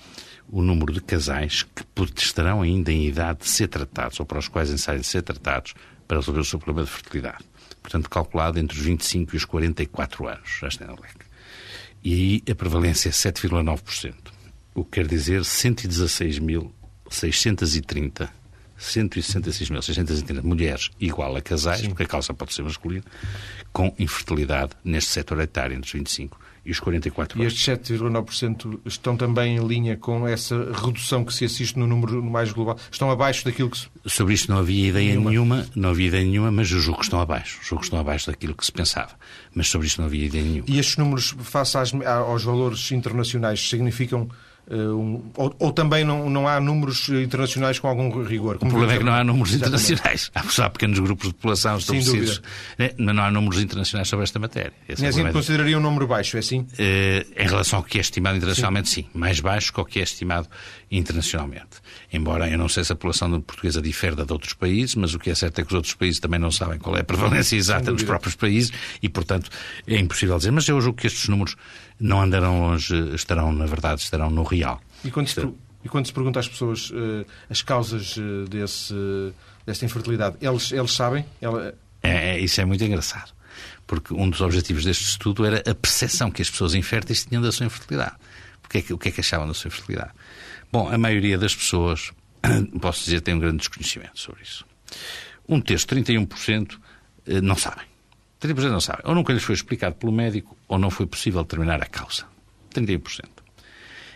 o 0.49 0.61
número 0.61 0.91
de 0.91 1.01
casais 1.01 1.63
que 1.63 1.85
estarão 2.17 2.61
ainda 2.61 2.91
em 2.91 3.07
idade 3.07 3.39
de 3.39 3.49
ser 3.49 3.67
tratados, 3.67 4.19
ou 4.19 4.25
para 4.25 4.39
os 4.39 4.47
quais 4.47 4.69
ensaiam 4.69 4.99
de 4.99 5.07
ser 5.07 5.21
tratados, 5.21 5.73
para 6.07 6.17
resolver 6.17 6.41
o 6.41 6.45
seu 6.45 6.59
problema 6.59 6.85
de 6.85 6.91
fertilidade 6.91 7.51
portanto, 7.81 8.09
calculado 8.09 8.59
entre 8.59 8.77
os 8.77 8.83
25 8.83 9.35
e 9.35 9.37
os 9.37 9.45
44 9.45 10.27
anos, 10.27 10.57
já 10.59 10.67
está 10.67 10.85
na 10.85 10.93
LEC. 10.93 11.30
E 12.03 12.13
aí 12.13 12.41
a 12.51 12.55
prevalência 12.55 13.09
é 13.09 13.11
7,9%, 13.11 14.15
o 14.73 14.83
que 14.83 14.91
quer 14.91 15.05
dizer 15.07 15.41
116.630 15.41 18.40
166.630 18.81 20.41
mulheres 20.43 20.89
igual 20.99 21.35
a 21.35 21.41
casais, 21.41 21.81
Sim. 21.81 21.89
porque 21.89 22.03
a 22.03 22.07
causa 22.07 22.33
pode 22.33 22.53
ser 22.53 22.63
masculina, 22.63 23.03
com 23.71 23.93
infertilidade 23.97 24.71
neste 24.83 25.11
setor 25.11 25.39
etário 25.39 25.75
entre 25.75 25.87
os 25.87 25.93
25 25.93 26.39
e 26.63 26.71
os 26.71 26.79
44 26.79 27.39
anos. 27.39 27.53
E 27.53 27.55
estes 27.55 27.97
7,9% 27.97 28.79
estão 28.85 29.17
também 29.17 29.57
em 29.57 29.67
linha 29.67 29.97
com 29.97 30.27
essa 30.27 30.71
redução 30.73 31.25
que 31.25 31.33
se 31.33 31.45
assiste 31.45 31.77
no 31.77 31.87
número 31.87 32.23
mais 32.23 32.51
global? 32.51 32.77
Estão 32.91 33.09
abaixo 33.09 33.43
daquilo 33.45 33.69
que 33.69 33.79
se... 33.79 33.87
Sobre 34.05 34.33
isto 34.33 34.51
não 34.51 34.59
havia 34.59 34.89
ideia 34.89 35.09
nenhuma, 35.09 35.29
nenhuma 35.29 35.65
não 35.75 35.89
havia 35.89 36.07
ideia 36.07 36.23
nenhuma, 36.23 36.51
mas 36.51 36.67
julgo 36.67 36.99
que 36.99 37.05
estão 37.05 37.19
abaixo. 37.19 37.59
Julgo 37.63 37.81
que 37.81 37.87
estão 37.87 37.99
abaixo 37.99 38.27
daquilo 38.27 38.53
que 38.53 38.65
se 38.65 38.71
pensava. 38.71 39.11
Mas 39.55 39.69
sobre 39.69 39.87
isto 39.87 39.99
não 39.99 40.05
havia 40.07 40.25
ideia 40.25 40.43
nenhuma. 40.43 40.65
E 40.67 40.79
estes 40.79 40.97
números, 40.97 41.35
face 41.39 41.77
às, 41.77 41.93
aos 41.93 42.43
valores 42.43 42.91
internacionais, 42.91 43.67
significam 43.67 44.29
um, 44.71 45.21
ou, 45.35 45.53
ou, 45.59 45.73
também 45.73 46.05
não, 46.05 46.29
não 46.29 46.47
há 46.47 46.57
números 46.61 47.09
internacionais 47.09 47.77
com 47.77 47.89
algum 47.89 48.23
rigor? 48.23 48.55
O 48.55 48.59
problema 48.59 48.93
é 48.93 48.97
que 48.97 49.03
não 49.03 49.11
há 49.11 49.21
números 49.21 49.53
internacionais. 49.53 50.31
Há, 50.33 50.65
há 50.65 50.69
pequenos 50.69 50.97
grupos 50.99 51.27
de 51.27 51.33
população 51.33 51.77
estabelecidos, 51.77 52.41
né? 52.77 52.91
mas 52.97 53.13
não 53.13 53.23
há 53.23 53.29
números 53.29 53.61
internacionais 53.61 54.07
sobre 54.07 54.23
esta 54.23 54.39
matéria. 54.39 54.71
Esse 54.87 55.05
é 55.05 55.09
assim 55.09 55.29
consideraria 55.31 55.77
um 55.77 55.81
número 55.81 56.07
baixo, 56.07 56.37
é 56.37 56.39
assim? 56.39 56.59
Uh, 56.59 57.25
em 57.35 57.47
relação 57.47 57.79
ao 57.79 57.83
que 57.83 57.97
é 57.97 58.01
estimado 58.01 58.37
internacionalmente, 58.37 58.89
sim. 58.89 59.01
sim. 59.03 59.09
Mais 59.13 59.41
baixo 59.41 59.73
que 59.73 59.81
o 59.81 59.85
que 59.85 59.99
é 59.99 60.03
estimado 60.03 60.47
internacionalmente. 60.89 61.81
Embora 62.11 62.49
eu 62.49 62.57
não 62.57 62.69
sei 62.69 62.83
se 62.83 62.93
a 62.93 62.95
população 62.95 63.41
portuguesa 63.41 63.81
difere 63.81 64.15
de 64.15 64.31
outros 64.31 64.53
países, 64.53 64.95
mas 64.95 65.13
o 65.13 65.19
que 65.19 65.29
é 65.29 65.35
certo 65.35 65.59
é 65.59 65.63
que 65.63 65.69
os 65.69 65.75
outros 65.75 65.93
países 65.95 66.19
também 66.19 66.39
não 66.39 66.51
sabem 66.51 66.79
qual 66.79 66.95
é 66.95 67.01
a 67.01 67.03
prevalência 67.03 67.55
exata 67.55 67.91
nos 67.91 68.03
próprios 68.03 68.35
países 68.35 68.71
e, 69.01 69.09
portanto, 69.09 69.49
é 69.87 69.97
impossível 69.97 70.37
dizer. 70.37 70.51
Mas 70.51 70.67
eu 70.67 70.79
julgo 70.79 70.97
que 70.97 71.07
estes 71.07 71.27
números 71.27 71.55
não 72.01 72.21
andarão 72.21 72.59
longe, 72.59 72.95
estarão, 73.13 73.53
na 73.53 73.65
verdade, 73.67 74.01
estarão 74.01 74.29
no 74.29 74.43
real. 74.43 74.81
E 75.05 75.11
quando, 75.11 75.27
se, 75.27 75.39
e 75.83 75.87
quando 75.87 76.07
se 76.07 76.13
pergunta 76.13 76.39
às 76.39 76.47
pessoas 76.47 76.89
uh, 76.89 77.25
as 77.49 77.61
causas 77.61 78.17
uh, 78.17 78.45
desse, 78.49 78.93
desta 79.65 79.85
infertilidade, 79.85 80.37
eles, 80.41 80.71
eles 80.71 80.91
sabem? 80.91 81.23
Ela... 81.39 81.75
É, 82.01 82.31
é, 82.31 82.39
isso 82.39 82.59
é 82.59 82.65
muito 82.65 82.83
engraçado. 82.83 83.31
Porque 83.85 84.13
um 84.13 84.29
dos 84.29 84.41
objetivos 84.41 84.83
deste 84.83 85.03
estudo 85.03 85.45
era 85.45 85.59
a 85.59 85.75
percepção 85.75 86.31
que 86.31 86.41
as 86.41 86.49
pessoas 86.49 86.73
inférteis 86.73 87.25
tinham 87.25 87.41
da 87.41 87.51
sua 87.51 87.67
infertilidade. 87.67 88.15
Porque 88.61 88.79
é 88.79 88.81
que, 88.81 88.93
o 88.93 88.97
que 88.97 89.09
é 89.09 89.11
que 89.11 89.19
achavam 89.19 89.47
da 89.47 89.53
sua 89.53 89.67
infertilidade? 89.67 90.11
Bom, 90.71 90.89
a 90.89 90.97
maioria 90.97 91.37
das 91.37 91.55
pessoas, 91.55 92.11
posso 92.81 93.03
dizer, 93.03 93.21
tem 93.21 93.35
um 93.35 93.39
grande 93.39 93.57
desconhecimento 93.57 94.19
sobre 94.19 94.41
isso. 94.41 94.65
Um 95.47 95.61
terço, 95.61 95.85
31%, 95.87 96.79
não 97.43 97.55
sabem. 97.55 97.90
30% 98.41 98.69
não 98.69 98.81
sabem. 98.81 99.01
Ou 99.05 99.15
nunca 99.15 99.31
lhes 99.31 99.43
foi 99.43 99.55
explicado 99.55 99.95
pelo 99.95 100.11
médico, 100.11 100.57
ou 100.67 100.79
não 100.79 100.89
foi 100.89 101.05
possível 101.05 101.43
determinar 101.43 101.81
a 101.81 101.85
causa. 101.85 102.25
31%. 102.73 103.25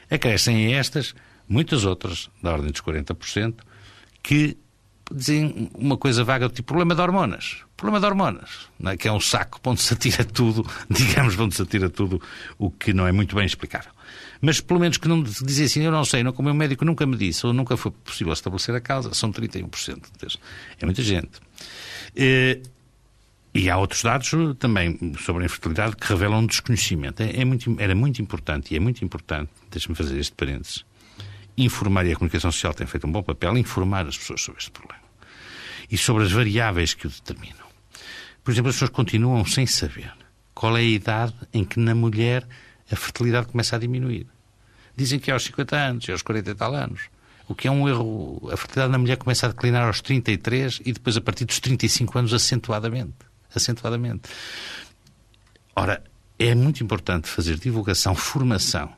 Acrescem 0.09 0.73
a 0.73 0.77
estas 0.77 1.13
muitas 1.47 1.85
outras, 1.85 2.29
da 2.41 2.51
ordem 2.51 2.71
dos 2.71 2.81
40%, 2.81 3.55
que 4.23 4.57
dizem 5.11 5.69
uma 5.75 5.97
coisa 5.97 6.23
vaga 6.23 6.49
tipo 6.49 6.67
problema 6.67 6.95
de 6.95 7.01
hormonas. 7.01 7.57
Problema 7.77 7.99
de 7.99 8.05
hormonas, 8.05 8.67
é? 8.85 8.97
que 8.97 9.07
é 9.07 9.11
um 9.11 9.19
saco 9.19 9.59
onde 9.65 9.81
se 9.81 9.93
atira 9.93 10.23
tudo, 10.23 10.65
digamos, 10.89 11.37
onde 11.37 11.55
se 11.55 11.61
atira 11.61 11.89
tudo 11.89 12.21
o 12.57 12.71
que 12.71 12.93
não 12.93 13.05
é 13.05 13.11
muito 13.11 13.35
bem 13.35 13.45
explicável. 13.45 13.91
Mas 14.41 14.59
pelo 14.61 14.79
menos 14.79 14.97
que 14.97 15.07
não 15.07 15.21
dizem 15.21 15.65
assim, 15.65 15.81
eu 15.81 15.91
não 15.91 16.05
sei, 16.05 16.23
não, 16.23 16.31
como 16.31 16.49
o 16.49 16.51
meu 16.51 16.57
médico 16.57 16.85
nunca 16.85 17.05
me 17.05 17.15
disse, 17.15 17.45
ou 17.45 17.53
nunca 17.53 17.75
foi 17.77 17.91
possível 17.91 18.33
estabelecer 18.33 18.73
a 18.75 18.81
causa, 18.81 19.13
são 19.13 19.31
31%. 19.31 20.01
É 20.79 20.85
muita 20.85 21.01
gente. 21.01 21.39
E 23.57 23.69
há 23.69 23.77
outros 23.77 24.03
dados 24.03 24.31
também 24.59 24.99
sobre 25.17 25.43
a 25.43 25.45
infertilidade 25.45 25.95
que 25.95 26.05
revelam 26.09 26.39
um 26.39 26.45
desconhecimento. 26.45 27.23
É, 27.23 27.39
é 27.39 27.45
muito, 27.45 27.73
era 27.79 27.95
muito 27.95 28.21
importante, 28.21 28.73
e 28.73 28.75
é 28.75 28.81
muito 28.81 29.05
importante, 29.05 29.49
deixe-me 29.71 29.95
fazer 29.95 30.19
este 30.19 30.33
parênteses, 30.33 30.83
informar, 31.57 32.05
e 32.05 32.11
a 32.11 32.15
comunicação 32.17 32.51
social 32.51 32.73
tem 32.73 32.85
feito 32.85 33.07
um 33.07 33.11
bom 33.13 33.23
papel, 33.23 33.57
informar 33.57 34.05
as 34.07 34.17
pessoas 34.17 34.41
sobre 34.41 34.59
este 34.59 34.71
problema. 34.71 35.01
E 35.89 35.97
sobre 35.97 36.25
as 36.25 36.33
variáveis 36.33 36.93
que 36.93 37.07
o 37.07 37.09
determinam. 37.09 37.65
Por 38.43 38.51
exemplo, 38.51 38.71
as 38.71 38.75
pessoas 38.75 38.89
continuam 38.89 39.45
sem 39.45 39.65
saber 39.65 40.11
qual 40.53 40.75
é 40.75 40.81
a 40.81 40.83
idade 40.83 41.35
em 41.53 41.63
que 41.63 41.79
na 41.79 41.95
mulher 41.95 42.45
a 42.91 42.95
fertilidade 42.97 43.47
começa 43.47 43.77
a 43.77 43.79
diminuir. 43.79 44.27
Dizem 44.97 45.17
que 45.17 45.31
é 45.31 45.33
aos 45.33 45.45
50 45.45 45.77
anos, 45.77 46.09
é 46.09 46.11
aos 46.11 46.21
40 46.21 46.51
e 46.51 46.55
tal 46.55 46.75
anos. 46.75 47.03
O 47.47 47.55
que 47.55 47.69
é 47.69 47.71
um 47.71 47.87
erro. 47.87 48.49
A 48.51 48.57
fertilidade 48.57 48.91
na 48.91 48.97
mulher 48.97 49.15
começa 49.15 49.45
a 49.45 49.49
declinar 49.49 49.87
aos 49.87 50.01
33 50.01 50.81
e 50.83 50.91
depois 50.91 51.15
a 51.15 51.21
partir 51.21 51.45
dos 51.45 51.61
35 51.61 52.19
anos 52.19 52.33
acentuadamente 52.33 53.13
acentuadamente. 53.57 54.29
Ora, 55.75 56.01
é 56.37 56.53
muito 56.55 56.83
importante 56.83 57.27
fazer 57.27 57.57
divulgação, 57.57 58.15
formação 58.15 58.93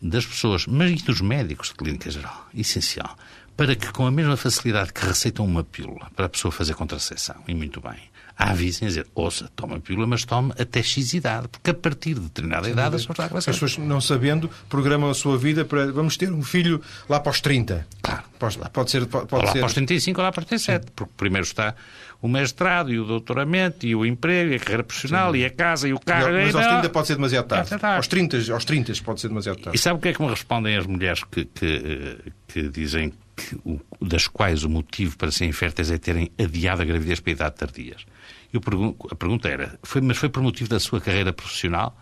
das 0.00 0.24
pessoas, 0.24 0.66
mas 0.66 0.90
e 0.90 1.04
dos 1.04 1.20
médicos 1.20 1.68
de 1.68 1.74
clínica 1.74 2.10
geral, 2.10 2.46
essencial, 2.54 3.16
para 3.56 3.76
que 3.76 3.92
com 3.92 4.06
a 4.06 4.10
mesma 4.10 4.36
facilidade 4.36 4.92
que 4.92 5.04
receitam 5.04 5.44
uma 5.44 5.62
pílula 5.62 6.10
para 6.16 6.26
a 6.26 6.28
pessoa 6.28 6.50
fazer 6.50 6.74
contracepção, 6.74 7.36
e 7.46 7.54
muito 7.54 7.80
bem, 7.80 7.98
avisem 8.36 8.86
a 8.86 8.88
dizer, 8.88 9.06
ouça, 9.14 9.50
toma 9.54 9.76
a 9.76 9.80
pílula, 9.80 10.06
mas 10.06 10.24
tome 10.24 10.52
até 10.58 10.82
X 10.82 11.12
idade, 11.12 11.48
porque 11.48 11.70
a 11.70 11.74
partir 11.74 12.14
de 12.14 12.20
determinada 12.20 12.64
Sim, 12.64 12.72
idade 12.72 12.96
as 12.96 13.44
pessoas 13.44 13.76
não 13.76 14.00
sabendo, 14.00 14.48
programam 14.70 15.10
a 15.10 15.14
sua 15.14 15.36
vida 15.36 15.64
para 15.66 15.92
vamos 15.92 16.16
ter 16.16 16.32
um 16.32 16.42
filho 16.42 16.80
lá 17.06 17.20
para 17.20 17.30
os 17.30 17.40
30. 17.42 17.86
Claro 18.00 18.30
Pode, 18.40 18.56
pode 18.72 18.90
ser. 18.90 19.06
Pode, 19.06 19.26
ou 19.30 19.42
lá 19.42 19.52
ser... 19.52 19.58
para 19.58 19.66
os 19.66 19.74
35 19.74 20.18
ou 20.18 20.24
lá 20.24 20.32
para 20.32 20.40
os 20.40 20.46
37, 20.46 20.82
Sim. 20.82 20.92
porque 20.96 21.12
primeiro 21.14 21.46
está 21.46 21.74
o 22.22 22.28
mestrado 22.28 22.92
e 22.92 22.98
o 22.98 23.04
doutoramento 23.04 23.86
e 23.86 23.94
o 23.94 24.04
emprego 24.04 24.52
e 24.52 24.56
a 24.56 24.58
carreira 24.58 24.84
profissional 24.84 25.32
Sim. 25.32 25.38
e 25.38 25.44
a 25.44 25.50
casa 25.50 25.88
e 25.88 25.92
o 25.92 25.98
carro. 25.98 26.32
Mas 26.32 26.54
aos 26.54 26.66
30 26.66 26.88
pode 26.90 27.06
ser 27.06 27.14
demasiado 27.14 27.46
tarde. 27.46 27.74
É, 27.74 27.86
aos, 27.96 28.06
30, 28.06 28.52
aos 28.52 28.64
30 28.64 28.92
pode 29.02 29.20
ser 29.20 29.28
demasiado 29.28 29.60
tarde. 29.60 29.76
E 29.76 29.80
sabe 29.80 29.98
o 29.98 30.02
que 30.02 30.08
é 30.08 30.12
que 30.12 30.22
me 30.22 30.28
respondem 30.28 30.76
as 30.76 30.86
mulheres 30.86 31.24
que, 31.24 31.44
que, 31.44 32.18
que 32.46 32.68
dizem 32.68 33.12
que 33.34 33.56
o, 33.64 33.80
das 34.00 34.28
quais 34.28 34.64
o 34.64 34.68
motivo 34.68 35.16
para 35.16 35.30
serem 35.30 35.50
inférteis 35.50 35.90
é 35.90 35.98
terem 35.98 36.30
adiado 36.38 36.82
a 36.82 36.84
gravidez 36.84 37.20
para 37.20 37.32
a 37.32 37.34
idade 37.34 37.54
tardias? 37.56 38.04
Eu 38.52 38.60
pergunto, 38.60 39.08
a 39.10 39.14
pergunta 39.14 39.48
era, 39.48 39.78
foi, 39.82 40.00
mas 40.00 40.18
foi 40.18 40.28
por 40.28 40.42
motivo 40.42 40.68
da 40.68 40.80
sua 40.80 41.00
carreira 41.00 41.32
profissional? 41.32 41.98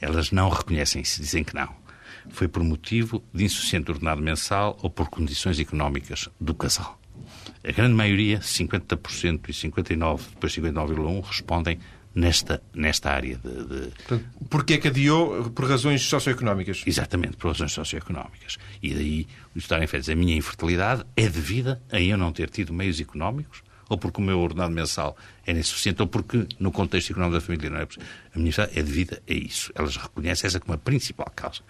Elas 0.00 0.30
não 0.30 0.48
reconhecem 0.48 1.02
isso, 1.02 1.20
dizem 1.20 1.42
que 1.42 1.54
não 1.54 1.68
foi 2.30 2.48
por 2.48 2.62
motivo 2.62 3.22
de 3.32 3.44
insuficiente 3.44 3.90
ordenado 3.90 4.22
mensal 4.22 4.78
ou 4.82 4.90
por 4.90 5.08
condições 5.08 5.58
económicas 5.58 6.28
do 6.40 6.54
casal. 6.54 6.98
A 7.64 7.72
grande 7.72 7.94
maioria, 7.94 8.40
50% 8.40 9.48
e 9.48 9.52
59%, 9.52 10.20
depois 10.30 10.52
59,1%, 10.54 11.24
respondem 11.24 11.78
nesta, 12.14 12.62
nesta 12.74 13.10
área 13.10 13.36
de... 13.36 13.64
de... 13.64 14.24
Porquê 14.48 14.74
é 14.74 14.78
que 14.78 14.88
adiou? 14.88 15.50
Por 15.50 15.68
razões 15.68 16.02
socioeconómicas? 16.02 16.82
Exatamente, 16.86 17.36
por 17.36 17.48
razões 17.48 17.72
socioeconómicas. 17.72 18.58
E 18.82 18.94
daí 18.94 19.26
o 19.54 19.58
estar 19.58 19.82
em 19.82 19.86
férias. 19.86 20.08
A 20.08 20.14
minha 20.14 20.36
infertilidade 20.36 21.04
é 21.16 21.28
devida 21.28 21.80
a 21.90 22.00
eu 22.00 22.16
não 22.16 22.32
ter 22.32 22.50
tido 22.50 22.72
meios 22.72 23.00
económicos 23.00 23.62
ou 23.88 23.96
porque 23.96 24.20
o 24.20 24.24
meu 24.24 24.38
ordenado 24.38 24.72
mensal 24.72 25.16
era 25.46 25.58
insuficiente, 25.58 26.02
ou 26.02 26.08
porque 26.08 26.46
no 26.58 26.70
contexto 26.70 27.10
económico 27.10 27.40
da 27.40 27.40
família 27.40 27.70
não 27.70 27.78
é 27.78 27.86
possível. 27.86 28.06
A 28.34 28.38
minha 28.38 28.52
é 28.74 28.82
devida 28.82 29.22
a 29.28 29.32
isso. 29.32 29.72
Elas 29.74 29.96
reconhecem 29.96 30.46
essa 30.46 30.60
como 30.60 30.74
a 30.74 30.78
principal 30.78 31.30
causa. 31.34 31.62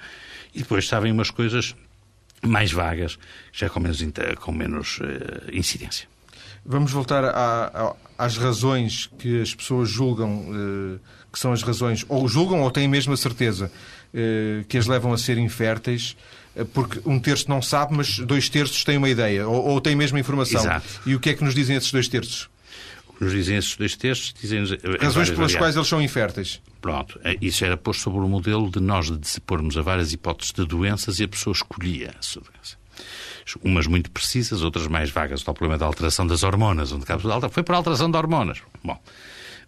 E 0.52 0.58
depois 0.58 0.88
sabem 0.88 1.12
umas 1.12 1.30
coisas 1.30 1.76
mais 2.42 2.72
vagas, 2.72 3.18
já 3.52 3.68
com 3.68 3.80
menos, 3.80 4.00
com 4.40 4.52
menos 4.52 4.98
uh, 4.98 5.04
incidência. 5.52 6.08
Vamos 6.64 6.92
voltar 6.92 7.24
a, 7.24 7.30
a, 7.32 7.94
às 8.18 8.36
razões 8.36 9.08
que 9.18 9.40
as 9.40 9.54
pessoas 9.54 9.88
julgam 9.88 10.50
uh, 10.50 11.00
que 11.32 11.38
são 11.38 11.52
as 11.52 11.62
razões, 11.62 12.04
ou 12.08 12.28
julgam 12.28 12.60
ou 12.60 12.70
têm 12.70 12.88
mesmo 12.88 13.12
a 13.12 13.16
certeza 13.16 13.70
uh, 14.12 14.64
que 14.64 14.78
as 14.78 14.86
levam 14.86 15.12
a 15.12 15.18
ser 15.18 15.38
inférteis 15.38 16.16
porque 16.74 17.00
um 17.06 17.20
terço 17.20 17.48
não 17.48 17.62
sabe, 17.62 17.94
mas 17.96 18.18
dois 18.18 18.48
terços 18.48 18.82
têm 18.82 18.96
uma 18.96 19.08
ideia, 19.08 19.46
ou, 19.46 19.64
ou 19.64 19.80
têm 19.80 19.94
mesmo 19.94 20.18
informação. 20.18 20.60
Exato. 20.60 20.86
E 21.06 21.14
o 21.14 21.20
que 21.20 21.30
é 21.30 21.34
que 21.34 21.44
nos 21.44 21.54
dizem 21.54 21.76
esses 21.76 21.92
dois 21.92 22.08
terços? 22.08 22.48
Nos 23.20 23.32
dizem 23.32 23.56
esses 23.56 23.76
dois 23.76 23.96
terços, 23.96 24.32
dizem 24.32 24.64
Razões 25.00 25.30
pelas 25.30 25.54
quais 25.54 25.74
eles 25.74 25.88
são 25.88 26.00
inférteis. 26.00 26.60
Pronto, 26.80 27.18
é, 27.24 27.36
isso 27.40 27.64
era 27.64 27.76
posto 27.76 28.02
sobre 28.02 28.20
o 28.20 28.28
modelo 28.28 28.70
de 28.70 28.80
nós 28.80 29.10
de 29.10 29.40
pormos 29.40 29.76
a 29.76 29.82
várias 29.82 30.12
hipóteses 30.12 30.52
de 30.52 30.64
doenças 30.64 31.18
e 31.18 31.24
a 31.24 31.28
pessoa 31.28 31.52
escolhia 31.52 32.14
a 32.18 32.22
sua 32.22 32.42
doença. 32.42 32.78
Umas 33.62 33.86
muito 33.86 34.10
precisas, 34.10 34.62
outras 34.62 34.86
mais 34.86 35.10
vagas. 35.10 35.40
O 35.40 35.44
problema 35.44 35.78
da 35.78 35.86
alteração 35.86 36.26
das 36.26 36.42
hormonas, 36.42 36.92
onde 36.92 37.06
cabe 37.06 37.22
foi 37.50 37.62
por 37.62 37.74
alteração 37.74 38.10
de 38.10 38.16
hormonas. 38.16 38.60
Bom, 38.84 39.00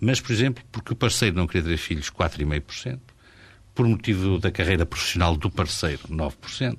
mas, 0.01 0.21
por 0.21 0.33
exemplo, 0.33 0.63
porque 0.71 0.93
o 0.93 0.97
parceiro 0.97 1.37
não 1.37 1.47
queria 1.47 1.69
ter 1.71 1.77
filhos, 1.77 2.11
4,5%, 2.11 2.99
por 3.75 3.87
motivo 3.87 4.39
da 4.39 4.51
carreira 4.51 4.85
profissional 4.85 5.37
do 5.37 5.51
parceiro, 5.51 6.03
9%, 6.09 6.79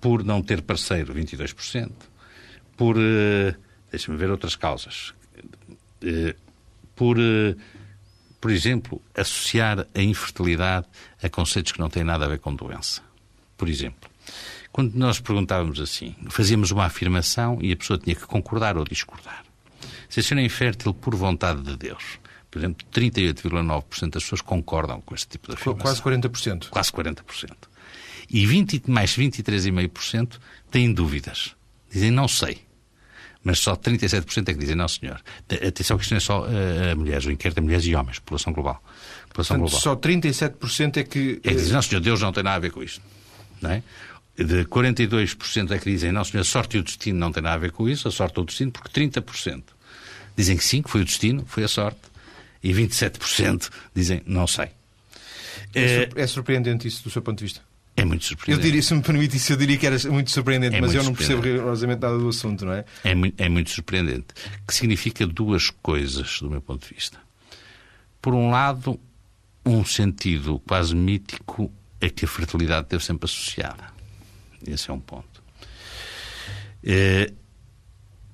por 0.00 0.24
não 0.24 0.42
ter 0.42 0.62
parceiro, 0.62 1.14
22%, 1.14 1.92
por, 2.76 2.96
uh, 2.96 3.54
deixa-me 3.90 4.16
ver 4.16 4.30
outras 4.30 4.54
causas, 4.54 5.14
por, 6.94 7.18
uh, 7.18 7.56
por 8.40 8.50
exemplo, 8.50 9.00
associar 9.14 9.86
a 9.94 10.02
infertilidade 10.02 10.86
a 11.22 11.28
conceitos 11.28 11.72
que 11.72 11.78
não 11.78 11.90
têm 11.90 12.04
nada 12.04 12.24
a 12.24 12.28
ver 12.28 12.38
com 12.38 12.54
doença. 12.54 13.02
Por 13.56 13.68
exemplo, 13.68 14.10
quando 14.72 14.94
nós 14.94 15.20
perguntávamos 15.20 15.80
assim, 15.80 16.14
fazíamos 16.28 16.70
uma 16.70 16.84
afirmação 16.84 17.58
e 17.62 17.72
a 17.72 17.76
pessoa 17.76 17.98
tinha 17.98 18.14
que 18.14 18.26
concordar 18.26 18.76
ou 18.76 18.84
discordar. 18.84 19.44
Se 20.08 20.20
a 20.20 20.22
senhora 20.22 20.42
é 20.42 20.46
infértil 20.46 20.92
por 20.92 21.14
vontade 21.14 21.62
de 21.62 21.76
Deus, 21.76 22.18
por 22.50 22.58
exemplo, 22.58 22.86
38,9% 22.92 24.10
das 24.10 24.22
pessoas 24.22 24.40
concordam 24.40 25.00
com 25.00 25.14
este 25.14 25.28
tipo 25.28 25.48
de 25.48 25.54
afirmação. 25.54 25.82
Quase 25.82 26.02
40%. 26.02 26.68
Quase 26.68 26.92
40%. 26.92 27.52
E 28.30 28.46
20, 28.46 28.90
mais 28.90 29.16
23,5% 29.16 30.38
têm 30.70 30.92
dúvidas. 30.92 31.54
Dizem 31.90 32.10
não 32.10 32.28
sei. 32.28 32.65
Mas 33.46 33.60
só 33.60 33.76
37% 33.76 34.48
é 34.48 34.52
que 34.54 34.58
dizem 34.58 34.74
não, 34.74 34.88
senhor. 34.88 35.22
Atenção 35.64 35.96
que 35.96 36.02
isto 36.02 36.10
não 36.10 36.16
é 36.16 36.20
só 36.20 36.44
uh, 36.44 36.96
mulheres, 36.96 37.26
o 37.26 37.30
inquérito 37.30 37.58
é 37.58 37.60
mulheres 37.60 37.86
e 37.86 37.94
homens, 37.94 38.18
população 38.18 38.52
global. 38.52 38.82
População 39.28 39.60
Portanto, 39.60 39.70
global. 39.70 39.80
Só 39.80 39.94
37% 39.94 40.96
é 40.96 41.04
que. 41.04 41.40
É 41.44 41.50
que 41.50 41.54
dizem, 41.54 41.72
não, 41.72 41.80
senhor, 41.80 42.00
Deus 42.00 42.20
não 42.20 42.32
tem 42.32 42.42
nada 42.42 42.56
a 42.56 42.58
ver 42.58 42.72
com 42.72 42.82
isto. 42.82 43.00
Não 43.62 43.70
é? 43.70 43.84
De 44.36 44.64
42% 44.64 45.70
é 45.70 45.78
que 45.78 45.88
dizem, 45.88 46.10
não, 46.10 46.24
senhor, 46.24 46.40
a 46.40 46.44
sorte 46.44 46.76
e 46.76 46.80
o 46.80 46.82
destino 46.82 47.20
não 47.20 47.30
têm 47.30 47.40
nada 47.40 47.54
a 47.54 47.58
ver 47.58 47.70
com 47.70 47.88
isso, 47.88 48.08
a 48.08 48.10
sorte 48.10 48.36
ou 48.36 48.42
o 48.42 48.46
destino, 48.46 48.72
porque 48.72 48.88
30% 49.00 49.62
dizem 50.36 50.56
que 50.56 50.64
sim, 50.64 50.82
que 50.82 50.90
foi 50.90 51.02
o 51.02 51.04
destino, 51.04 51.44
foi 51.46 51.62
a 51.62 51.68
sorte 51.68 52.00
e 52.64 52.72
27% 52.72 53.70
dizem 53.94 54.22
não 54.26 54.48
sei. 54.48 54.70
É, 55.72 56.08
é 56.16 56.26
surpreendente 56.26 56.88
isso 56.88 57.04
do 57.04 57.10
seu 57.10 57.22
ponto 57.22 57.38
de 57.38 57.44
vista? 57.44 57.60
É 57.96 58.04
muito 58.04 58.24
surpreendente. 58.24 58.66
Eu 58.66 58.70
diria, 58.70 58.82
se 58.82 58.94
me 58.94 59.02
permite 59.02 59.36
isso, 59.36 59.52
eu 59.52 59.56
diria 59.56 59.78
que 59.78 59.86
era 59.86 59.96
muito 60.10 60.30
surpreendente, 60.30 60.76
é 60.76 60.80
mas 60.80 60.92
muito 60.92 61.00
eu 61.00 61.04
não 61.04 61.14
percebo 61.14 61.40
rigorosamente 61.40 62.02
nada 62.02 62.18
do 62.18 62.28
assunto, 62.28 62.66
não 62.66 62.72
é? 62.72 62.84
É 63.02 63.14
muito, 63.14 63.40
é 63.40 63.48
muito 63.48 63.70
surpreendente. 63.70 64.26
Que 64.66 64.74
significa 64.74 65.26
duas 65.26 65.70
coisas, 65.70 66.40
do 66.40 66.50
meu 66.50 66.60
ponto 66.60 66.86
de 66.86 66.94
vista. 66.94 67.18
Por 68.20 68.34
um 68.34 68.50
lado, 68.50 69.00
um 69.64 69.84
sentido 69.84 70.60
quase 70.66 70.94
mítico 70.94 71.72
é 72.00 72.10
que 72.10 72.26
a 72.26 72.28
fertilidade 72.28 72.82
esteve 72.82 73.02
sempre 73.02 73.24
associada. 73.24 73.84
Esse 74.66 74.90
é 74.90 74.92
um 74.92 75.00
ponto. 75.00 75.42
É, 76.84 77.32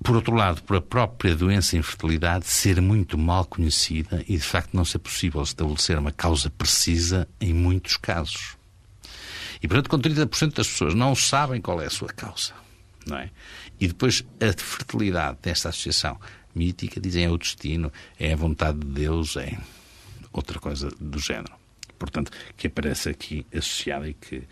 por 0.03 0.17
outro 0.17 0.35
lado, 0.35 0.63
por 0.63 0.77
a 0.77 0.81
própria 0.81 1.37
doença 1.37 1.77
infertilidade 1.77 2.47
ser 2.47 2.81
muito 2.81 3.17
mal 3.17 3.45
conhecida 3.45 4.25
e, 4.29 4.37
de 4.37 4.43
facto, 4.43 4.75
não 4.75 4.85
ser 4.85 4.99
possível 4.99 5.41
estabelecer 5.43 5.97
uma 5.99 6.11
causa 6.11 6.51
precisa 6.51 7.29
em 7.41 7.55
muitos 7.55 7.97
casos. 7.97 8.57
E, 9.63 9.69
portanto, 9.69 9.89
com 9.89 9.99
30% 9.99 10.55
das 10.55 10.67
pessoas 10.67 10.95
não 10.95 11.15
sabem 11.15 11.61
qual 11.61 11.81
é 11.81 11.87
a 11.87 11.91
sua 11.91 12.09
causa. 12.09 12.53
Não 13.07 13.17
é? 13.17 13.31
E 13.81 13.87
depois 13.87 14.25
a 14.41 14.53
fertilidade 14.61 15.39
desta 15.43 15.69
associação 15.69 16.19
mítica 16.55 17.01
dizem 17.01 17.25
é 17.25 17.31
o 17.31 17.39
destino, 17.39 17.93
é 18.19 18.33
a 18.33 18.37
vontade 18.37 18.79
de 18.79 18.87
Deus, 18.87 19.37
é 19.37 19.57
outra 20.33 20.59
coisa 20.59 20.91
do 21.01 21.19
género. 21.19 21.55
Portanto, 21.99 22.33
que 22.57 22.67
aparece 22.67 23.09
aqui 23.09 23.47
associada 23.55 24.09
e 24.09 24.15
que, 24.15 24.43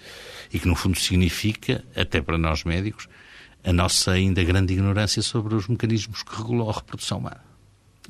e 0.52 0.58
que 0.58 0.68
no 0.68 0.76
fundo 0.76 0.98
significa, 0.98 1.84
até 1.96 2.20
para 2.20 2.38
nós 2.38 2.62
médicos, 2.62 3.08
a 3.64 3.72
nossa 3.72 4.12
ainda 4.12 4.42
grande 4.44 4.72
ignorância 4.72 5.20
sobre 5.22 5.54
os 5.54 5.66
mecanismos 5.66 6.22
que 6.22 6.36
regulam 6.36 6.70
a 6.70 6.72
reprodução 6.72 7.18
humana. 7.18 7.49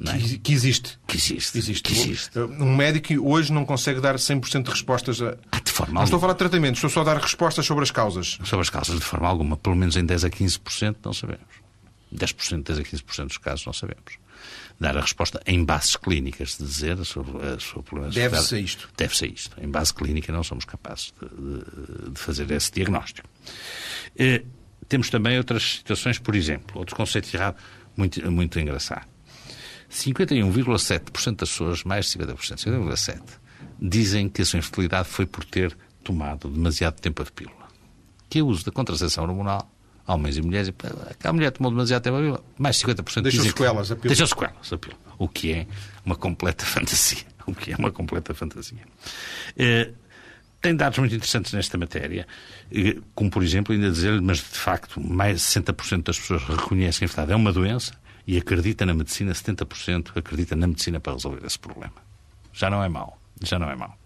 É? 0.07 0.19
Que, 0.19 0.39
que, 0.39 0.53
existe. 0.53 0.99
Que 1.07 1.17
existe. 1.17 1.59
existe. 1.59 1.83
Que 1.83 1.93
existe. 1.93 2.39
Um 2.39 2.75
médico 2.75 3.13
hoje 3.23 3.53
não 3.53 3.67
consegue 3.67 4.01
dar 4.01 4.15
100% 4.15 4.63
de 4.63 4.71
respostas 4.71 5.21
a. 5.21 5.37
Ah, 5.53 5.61
de 5.61 5.71
forma 5.71 5.95
não 5.95 6.05
estou 6.05 6.17
a 6.17 6.21
falar 6.21 6.33
de 6.33 6.39
tratamento, 6.39 6.77
estou 6.77 6.89
só 6.89 7.01
a 7.03 7.05
dar 7.05 7.19
respostas 7.19 7.67
sobre 7.67 7.83
as 7.83 7.91
causas. 7.91 8.39
Sobre 8.45 8.63
as 8.63 8.71
causas, 8.71 8.99
de 8.99 9.05
forma 9.05 9.29
alguma. 9.29 9.57
Pelo 9.57 9.77
menos 9.77 9.97
em 9.97 10.05
10 10.05 10.25
a 10.25 10.31
15% 10.31 10.97
não 11.05 11.13
sabemos. 11.13 11.61
10%, 12.15 12.63
10 12.63 12.79
a 12.79 12.83
15% 12.83 13.27
dos 13.27 13.39
casos 13.39 13.67
não 13.67 13.73
sabemos. 13.73 14.19
Dar 14.79 14.97
a 14.97 15.01
resposta 15.03 15.41
em 15.47 15.63
bases 15.63 15.95
clínicas, 15.97 16.57
de 16.57 16.65
dizer 16.65 16.97
sua, 17.05 17.25
a 17.55 17.61
sua 17.61 17.83
problema. 17.83 18.11
Deve-se 18.11 18.55
a 18.55 18.59
isto. 18.59 18.89
Deve-se 18.97 19.25
a 19.27 19.29
isto. 19.29 19.57
Em 19.61 19.69
base 19.69 19.93
clínica 19.93 20.33
não 20.33 20.43
somos 20.43 20.65
capazes 20.65 21.13
de, 21.21 21.29
de, 21.29 22.11
de 22.13 22.19
fazer 22.19 22.51
esse 22.51 22.73
diagnóstico. 22.73 23.29
Eh, 24.17 24.43
temos 24.89 25.11
também 25.11 25.37
outras 25.37 25.77
situações, 25.77 26.19
por 26.19 26.35
exemplo, 26.35 26.79
outro 26.79 26.97
conceito 26.97 27.33
errado 27.35 27.57
muito, 27.97 28.31
muito 28.33 28.59
engraçado. 28.59 29.07
51,7% 29.91 31.37
das 31.37 31.51
pessoas, 31.51 31.85
mais 31.85 32.07
de 32.07 32.19
50%, 32.19 32.37
50,7%, 32.37 33.23
dizem 33.81 34.29
que 34.29 34.43
a 34.43 34.45
sua 34.45 34.59
infertilidade 34.59 35.09
foi 35.09 35.27
por 35.27 35.45
ter 35.45 35.77
tomado 36.05 36.49
demasiado 36.49 37.01
tempo 37.01 37.25
de 37.25 37.33
pílula. 37.33 37.69
Que 38.29 38.41
o 38.41 38.47
uso 38.47 38.65
da 38.65 38.71
contracepção 38.71 39.25
hormonal, 39.25 39.71
homens 40.07 40.37
e 40.37 40.43
mulheres, 40.43 40.73
a 41.25 41.33
mulher 41.33 41.51
tomou 41.51 41.73
demasiado 41.73 42.03
tempo 42.03 42.17
a 42.17 42.21
pílula, 42.21 42.45
mais 42.57 42.77
de 42.77 42.87
50% 42.87 43.23
Deixa 43.23 43.37
dizem 43.39 43.51
sequelas, 43.51 43.91
a 43.91 43.97
pílula. 43.97 44.09
Deixa 44.09 44.27
sequelas 44.27 44.73
a 44.73 44.79
pílula. 44.79 45.01
O 45.19 45.29
que 45.29 45.53
é 45.53 45.67
uma 46.05 46.15
completa 46.15 46.65
fantasia. 46.67 47.25
O 47.47 47.55
que 47.55 47.73
é 47.73 47.77
uma 47.77 47.91
completa 47.91 48.33
fantasia. 48.33 48.79
Eh, 49.57 49.91
tem 50.61 50.77
dados 50.77 50.99
muito 50.99 51.15
interessantes 51.15 51.53
nesta 51.53 51.79
matéria, 51.79 52.27
como 53.15 53.31
por 53.31 53.43
exemplo, 53.43 53.75
ainda 53.75 53.91
dizer, 53.91 54.21
mas 54.21 54.39
de 54.39 54.45
facto, 54.45 55.01
mais 55.01 55.41
de 55.41 55.47
60% 55.61 56.03
das 56.03 56.19
pessoas 56.19 56.43
reconhecem 56.45 57.09
que 57.09 57.21
a 57.21 57.25
é 57.25 57.35
uma 57.35 57.53
doença 57.53 57.95
e 58.27 58.37
acredita 58.37 58.87
na 58.87 58.95
medicina, 58.95 59.33
70% 59.33 60.13
acredita 60.17 60.55
na 60.57 60.67
medicina 60.67 61.01
para 61.01 61.15
resolver 61.15 61.45
esse 61.47 61.59
problema. 61.59 61.95
Já 62.53 62.69
não 62.71 62.83
é 62.83 62.89
mau. 62.89 63.19
Já 63.43 63.59
não 63.59 63.71
é 63.71 63.77
mau. 63.77 63.97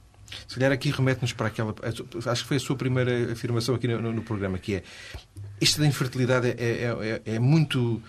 Se 0.48 0.57
calhar 0.57 0.72
aqui 0.72 0.90
remete-nos 0.90 1.33
para 1.33 1.48
aquela. 1.48 1.74
Acho 1.83 2.42
que 2.42 2.48
foi 2.48 2.57
a 2.57 2.61
sua 2.61 2.77
primeira 2.77 3.33
afirmação 3.33 3.74
aqui 3.74 3.87
no, 3.87 4.12
no 4.12 4.22
programa, 4.22 4.59
que 4.59 4.77
é 4.77 4.83
isto 5.61 5.81
da 5.81 5.87
infertilidade 5.87 6.48
é, 6.48 6.53
é, 6.59 7.22
é, 7.27 7.35
é 7.35 7.38
muito 7.38 8.03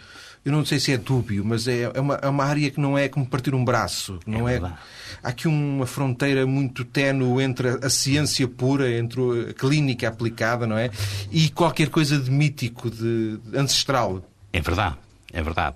eu 0.45 0.51
não 0.51 0.63
sei 0.63 0.79
se 0.79 0.91
é 0.91 0.97
dúbio, 0.97 1.43
mas 1.43 1.67
é, 1.67 1.89
é, 1.91 1.99
uma, 1.99 2.19
é 2.21 2.27
uma 2.27 2.43
área 2.43 2.69
que 2.69 2.79
não 2.79 2.95
é 2.95 3.09
como 3.09 3.25
partir 3.25 3.55
um 3.55 3.65
braço. 3.65 4.19
Não 4.27 4.47
é, 4.47 4.57
é 4.57 4.59
Há 5.23 5.29
aqui 5.29 5.47
uma 5.47 5.87
fronteira 5.87 6.45
muito 6.45 6.85
ténue 6.85 7.41
entre 7.41 7.67
a, 7.69 7.73
a 7.81 7.89
ciência 7.89 8.47
pura, 8.47 8.87
entre 8.95 9.49
a 9.49 9.53
clínica 9.53 10.07
aplicada, 10.07 10.67
não 10.67 10.77
é? 10.77 10.91
E 11.31 11.49
qualquer 11.49 11.89
coisa 11.89 12.19
de 12.19 12.29
mítico, 12.29 12.91
de, 12.91 13.37
de 13.37 13.57
ancestral. 13.57 14.23
É 14.53 14.61
verdade, 14.61 14.95
é 15.35 15.43
verdade. 15.43 15.75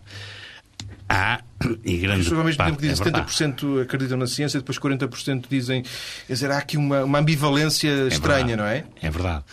Há, 1.07 1.41
e 1.83 1.97
grande 1.97 2.21
As 2.21 2.31
ao 2.31 2.43
mesmo 2.43 2.63
tempo 2.63 2.77
que 2.77 2.87
dizem 2.87 3.07
é 3.07 3.11
70% 3.11 3.81
acreditam 3.81 4.17
na 4.17 4.27
ciência, 4.27 4.59
depois 4.59 4.77
40% 4.79 5.45
dizem. 5.49 5.83
Quer 6.27 6.33
dizer, 6.33 6.51
há 6.51 6.57
aqui 6.59 6.77
uma, 6.77 7.03
uma 7.03 7.19
ambivalência 7.19 7.89
é 7.89 8.07
estranha, 8.07 8.55
verdade, 8.55 8.57
não 8.57 8.65
é? 8.65 8.85
É 9.01 9.09
verdade. 9.09 9.43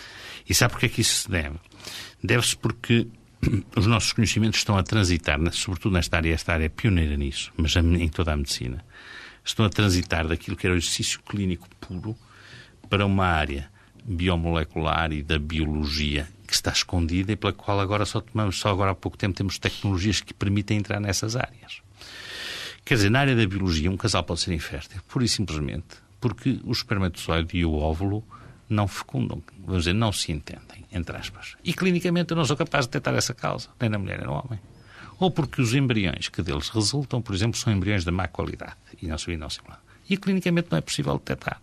E 0.48 0.54
sabe 0.54 0.72
porquê 0.72 0.86
é 0.86 0.88
que 0.88 1.00
isso 1.00 1.22
se 1.22 1.30
deve? 1.30 1.56
Deve-se 2.22 2.56
porque 2.56 3.08
os 3.74 3.86
nossos 3.86 4.12
conhecimentos 4.12 4.60
estão 4.60 4.76
a 4.76 4.82
transitar, 4.82 5.38
sobretudo 5.52 5.94
nesta 5.94 6.16
área, 6.16 6.32
esta 6.32 6.52
área 6.52 6.66
é 6.66 6.68
pioneira 6.68 7.16
nisso, 7.16 7.52
mas 7.56 7.74
em 7.74 8.08
toda 8.08 8.32
a 8.32 8.36
medicina, 8.36 8.84
estão 9.44 9.64
a 9.64 9.70
transitar 9.70 10.26
daquilo 10.28 10.56
que 10.56 10.66
era 10.66 10.74
o 10.74 10.78
exercício 10.78 11.20
clínico 11.22 11.68
puro 11.80 12.16
para 12.88 13.04
uma 13.04 13.26
área 13.26 13.68
biomolecular 14.04 15.12
e 15.12 15.22
da 15.22 15.38
biologia 15.38 16.28
está 16.66 16.72
escondida 16.72 17.32
e 17.32 17.36
pela 17.36 17.52
qual 17.52 17.80
agora 17.80 18.04
só 18.04 18.20
tomamos, 18.20 18.58
só 18.58 18.70
agora 18.70 18.90
há 18.90 18.94
pouco 18.94 19.16
tempo 19.16 19.36
temos 19.36 19.58
tecnologias 19.58 20.20
que 20.20 20.34
permitem 20.34 20.78
entrar 20.78 21.00
nessas 21.00 21.36
áreas. 21.36 21.80
Quer 22.84 22.94
dizer, 22.94 23.10
na 23.10 23.20
área 23.20 23.36
da 23.36 23.46
biologia, 23.46 23.90
um 23.90 23.96
casal 23.96 24.22
pode 24.22 24.40
ser 24.40 24.52
infértil, 24.52 25.00
pura 25.08 25.24
e 25.24 25.28
simplesmente 25.28 26.06
porque 26.20 26.60
o 26.64 26.72
espermatozoide 26.72 27.56
e 27.56 27.64
o 27.64 27.74
óvulo 27.74 28.24
não 28.68 28.88
fecundam, 28.88 29.40
vamos 29.64 29.82
dizer, 29.82 29.92
não 29.92 30.12
se 30.12 30.32
entendem, 30.32 30.84
entre 30.90 31.16
aspas. 31.16 31.56
E 31.62 31.72
clinicamente 31.72 32.32
eu 32.32 32.36
não 32.36 32.44
sou 32.44 32.56
capaz 32.56 32.84
de 32.84 32.90
detectar 32.90 33.14
essa 33.14 33.32
causa, 33.32 33.68
nem 33.80 33.88
na 33.88 33.98
mulher 33.98 34.18
nem 34.18 34.26
no 34.26 34.32
homem. 34.32 34.58
Ou 35.20 35.30
porque 35.30 35.62
os 35.62 35.72
embriões 35.72 36.28
que 36.28 36.42
deles 36.42 36.68
resultam, 36.68 37.22
por 37.22 37.34
exemplo, 37.34 37.58
são 37.58 37.72
embriões 37.72 38.04
de 38.04 38.10
má 38.10 38.26
qualidade 38.26 38.74
e 39.00 39.06
não 39.06 39.18
se 39.18 39.26
simulado. 39.26 39.80
E 40.08 40.16
clinicamente 40.16 40.68
não 40.70 40.78
é 40.78 40.80
possível 40.80 41.14
detectar. 41.14 41.60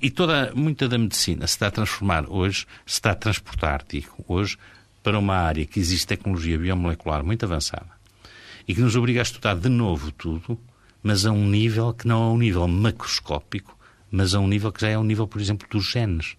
E 0.00 0.10
toda, 0.10 0.52
muita 0.54 0.88
da 0.88 0.98
medicina 0.98 1.46
se 1.46 1.54
está 1.54 1.68
a 1.68 1.70
transformar 1.70 2.26
hoje, 2.28 2.66
se 2.84 2.94
está 2.94 3.12
a 3.12 3.14
transportar, 3.14 3.82
digo, 3.88 4.24
hoje, 4.28 4.58
para 5.02 5.18
uma 5.18 5.34
área 5.34 5.64
que 5.64 5.80
existe 5.80 6.06
tecnologia 6.06 6.58
biomolecular 6.58 7.24
muito 7.24 7.44
avançada 7.44 7.90
e 8.66 8.74
que 8.74 8.80
nos 8.80 8.94
obriga 8.96 9.20
a 9.20 9.22
estudar 9.22 9.54
de 9.54 9.68
novo 9.68 10.12
tudo, 10.12 10.58
mas 11.02 11.26
a 11.26 11.32
um 11.32 11.46
nível 11.46 11.92
que 11.92 12.06
não 12.06 12.22
é 12.22 12.34
um 12.34 12.38
nível 12.38 12.68
macroscópico, 12.68 13.76
mas 14.10 14.34
a 14.34 14.40
um 14.40 14.46
nível 14.46 14.70
que 14.70 14.82
já 14.82 14.88
é 14.88 14.98
um 14.98 15.04
nível, 15.04 15.26
por 15.26 15.40
exemplo, 15.40 15.66
dos 15.70 15.84
genes. 15.86 16.36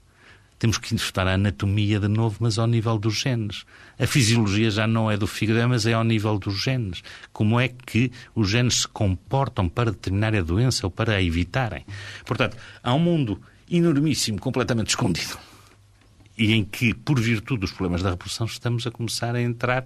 Temos 0.63 0.77
que 0.77 0.95
estudar 0.95 1.27
a 1.27 1.33
anatomia 1.33 1.99
de 1.99 2.07
novo, 2.07 2.37
mas 2.39 2.57
ao 2.57 2.65
nível 2.65 2.97
dos 2.97 3.15
genes. 3.15 3.65
A 3.99 4.07
fisiologia 4.07 4.71
já 4.71 4.87
não 4.87 5.11
é 5.11 5.17
do 5.17 5.27
fígado, 5.27 5.67
mas 5.67 5.85
é 5.85 5.91
ao 5.91 6.05
nível 6.05 6.39
dos 6.39 6.63
genes. 6.63 7.03
Como 7.33 7.59
é 7.59 7.67
que 7.67 8.13
os 8.33 8.49
genes 8.49 8.75
se 8.75 8.87
comportam 8.87 9.67
para 9.67 9.91
determinar 9.91 10.33
a 10.33 10.41
doença 10.41 10.87
ou 10.87 10.89
para 10.89 11.15
a 11.15 11.21
evitarem? 11.21 11.85
Portanto, 12.25 12.55
há 12.81 12.93
um 12.93 12.99
mundo 12.99 13.41
enormíssimo, 13.69 14.39
completamente 14.39 14.87
escondido, 14.87 15.37
e 16.37 16.53
em 16.53 16.63
que, 16.63 16.93
por 16.93 17.19
virtude 17.19 17.59
dos 17.59 17.73
problemas 17.73 18.01
da 18.01 18.11
reprodução, 18.11 18.47
estamos 18.47 18.87
a 18.87 18.91
começar 18.91 19.35
a 19.35 19.41
entrar 19.41 19.85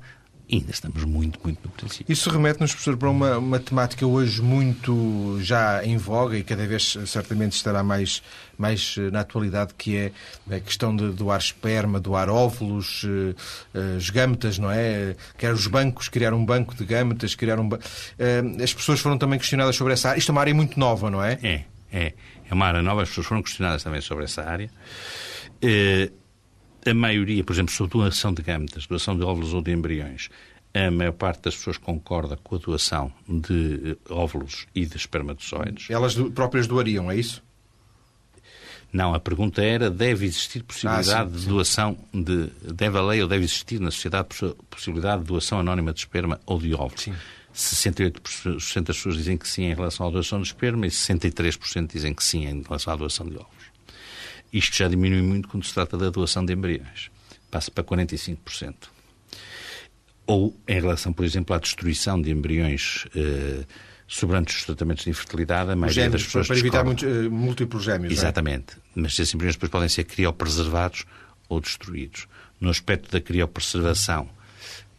ainda 0.51 0.71
estamos 0.71 1.03
muito, 1.03 1.39
muito 1.43 1.59
no 1.63 1.69
princípio. 1.69 2.11
Isso 2.11 2.29
remete-nos, 2.29 2.71
professor, 2.71 2.95
para 2.97 3.09
uma, 3.09 3.37
uma 3.37 3.59
temática 3.59 4.05
hoje 4.05 4.41
muito 4.41 5.37
já 5.41 5.83
em 5.83 5.97
voga 5.97 6.37
e 6.37 6.43
cada 6.43 6.65
vez 6.65 6.97
certamente 7.05 7.53
estará 7.53 7.83
mais, 7.83 8.23
mais 8.57 8.95
eh, 8.97 9.11
na 9.11 9.21
atualidade, 9.21 9.73
que 9.77 9.97
é 9.97 10.11
a 10.55 10.59
questão 10.59 10.95
de 10.95 11.09
doar 11.11 11.39
esperma, 11.39 11.99
doar 11.99 12.29
óvulos, 12.29 13.03
uh, 13.03 13.35
uh, 13.77 14.13
gâmetas, 14.13 14.57
não 14.57 14.71
é? 14.71 15.15
Quer 15.37 15.53
os 15.53 15.67
bancos, 15.67 16.07
criar 16.07 16.33
um 16.33 16.45
banco 16.45 16.73
de 16.73 16.85
gâmetas, 16.85 17.35
criar 17.35 17.59
um... 17.59 17.67
Uh, 17.67 18.63
as 18.63 18.73
pessoas 18.73 18.99
foram 18.99 19.17
também 19.17 19.37
questionadas 19.37 19.75
sobre 19.75 19.93
essa 19.93 20.09
área. 20.09 20.19
Isto 20.19 20.29
é 20.29 20.33
uma 20.33 20.41
área 20.41 20.53
muito 20.53 20.79
nova, 20.79 21.11
não 21.11 21.23
é? 21.23 21.37
É, 21.43 21.65
é. 21.91 22.13
É 22.49 22.53
uma 22.53 22.65
área 22.65 22.81
nova, 22.81 23.03
as 23.03 23.09
pessoas 23.09 23.27
foram 23.27 23.43
questionadas 23.43 23.83
também 23.83 23.99
sobre 23.99 24.23
essa 24.23 24.43
área. 24.43 24.69
A 26.89 26.93
maioria, 26.93 27.43
por 27.43 27.53
exemplo, 27.53 27.73
sobre 27.73 27.97
doação 27.97 28.33
de 28.33 28.41
gâmetas, 28.41 28.87
doação 28.87 29.17
de 29.17 29.23
óvulos 29.23 29.53
ou 29.53 29.61
de 29.61 29.71
embriões, 29.71 30.29
a 30.73 30.91
maior 30.91 31.13
parte 31.13 31.41
das 31.41 31.55
pessoas 31.55 31.77
concorda 31.77 32.37
com 32.37 32.55
a 32.55 32.59
doação 32.59 33.11
de 33.27 33.97
eh, 34.07 34.13
óvulos 34.13 34.67
e 34.73 34.85
de 34.85 34.95
espermatozoides. 34.95 35.89
Elas 35.89 36.15
próprias 36.15 36.67
doariam, 36.67 37.09
é 37.09 37.17
isso? 37.17 37.43
Não, 38.91 39.13
a 39.13 39.19
pergunta 39.19 39.61
era: 39.61 39.89
deve 39.89 40.25
existir 40.25 40.63
possibilidade 40.63 41.13
ah, 41.13 41.25
sim, 41.25 41.39
de 41.41 41.47
doação 41.47 41.97
de. 42.13 42.49
Deve 42.73 42.97
a 42.97 43.01
lei 43.01 43.21
ou 43.21 43.27
deve 43.27 43.43
existir 43.43 43.79
na 43.79 43.91
sociedade 43.91 44.29
possibilidade 44.69 45.23
de 45.23 45.27
doação 45.27 45.59
anónima 45.59 45.91
de 45.91 45.99
esperma 45.99 46.39
ou 46.45 46.59
de 46.59 46.73
óvulos? 46.73 47.03
Sim. 47.03 47.13
68% 47.53 48.83
das 48.83 48.97
pessoas 48.97 49.15
dizem 49.15 49.35
que 49.35 49.47
sim 49.47 49.63
em 49.63 49.73
relação 49.73 50.07
à 50.07 50.11
doação 50.11 50.39
de 50.39 50.47
esperma 50.47 50.85
e 50.85 50.89
63% 50.89 51.91
dizem 51.91 52.13
que 52.13 52.23
sim 52.23 52.45
em 52.45 52.61
relação 52.61 52.93
à 52.93 52.95
doação 52.95 53.25
de 53.25 53.35
óvulos. 53.35 53.56
Isto 54.51 54.77
já 54.77 54.87
diminui 54.87 55.21
muito 55.21 55.47
quando 55.47 55.65
se 55.65 55.73
trata 55.73 55.97
da 55.97 56.09
doação 56.09 56.45
de 56.45 56.53
embriões. 56.53 57.11
Passa 57.51 57.71
para 57.71 57.83
45%. 57.83 58.75
Ou 60.25 60.57
em 60.67 60.79
relação, 60.79 61.13
por 61.13 61.23
exemplo, 61.23 61.55
à 61.55 61.59
destruição 61.59 62.21
de 62.21 62.31
embriões 62.31 63.05
eh, 63.15 63.63
sobrantes 64.07 64.55
dos 64.55 64.65
tratamentos 64.65 65.03
de 65.03 65.09
infertilidade, 65.09 65.71
a 65.71 65.75
maioria 65.75 66.03
gêmeos, 66.03 66.13
das 66.13 66.23
pessoas 66.23 66.47
Para 66.47 66.57
evitar 66.57 66.83
muitos, 66.83 67.03
uh, 67.03 67.29
múltiplos 67.29 67.83
gêmeos, 67.83 68.13
Exatamente. 68.13 68.73
É? 68.73 68.79
Mas 68.95 69.19
esses 69.19 69.33
embriões 69.33 69.55
depois 69.55 69.69
podem 69.69 69.89
ser 69.89 70.05
criopreservados 70.05 71.05
ou 71.49 71.59
destruídos. 71.59 72.27
No 72.59 72.69
aspecto 72.69 73.11
da 73.11 73.19
criopreservação, 73.19 74.29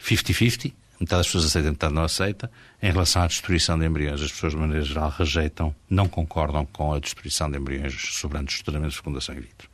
50-50, 0.01 0.73
metade 1.01 1.21
das 1.21 1.27
pessoas 1.27 1.45
aceitam, 1.47 1.71
metade 1.73 1.95
não 1.95 2.05
aceita. 2.05 2.51
Em 2.83 2.91
relação 2.91 3.23
à 3.23 3.27
destruição 3.27 3.79
de 3.79 3.87
embriões, 3.87 4.21
as 4.21 4.33
pessoas, 4.33 4.53
de 4.53 4.59
maneira 4.59 4.85
geral, 4.85 5.13
rejeitam, 5.17 5.75
não 5.89 6.09
concordam 6.09 6.67
com 6.67 6.93
a 6.93 6.99
destruição 6.99 7.51
de 7.51 7.59
embriões 7.59 7.95
sobrantes 8.15 8.57
dos 8.57 8.63
tratamentos 8.63 8.95
de 8.95 8.99
fecundação 8.99 9.35
in 9.35 9.41
vitro. 9.41 9.69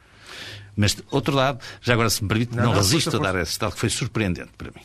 Mas, 0.77 0.97
outro 1.11 1.35
lado, 1.35 1.61
já 1.81 1.93
agora, 1.93 2.11
se 2.11 2.23
me 2.23 2.29
permite, 2.29 2.55
não, 2.55 2.65
não, 2.65 2.71
não 2.71 2.79
resisto 2.79 3.11
força, 3.11 3.29
a 3.29 3.33
dar 3.33 3.41
esse 3.41 3.59
dado 3.59 3.75
que 3.75 3.81
foi 3.81 3.91
surpreendente 3.91 4.51
para 4.59 4.71
mim. 4.71 4.83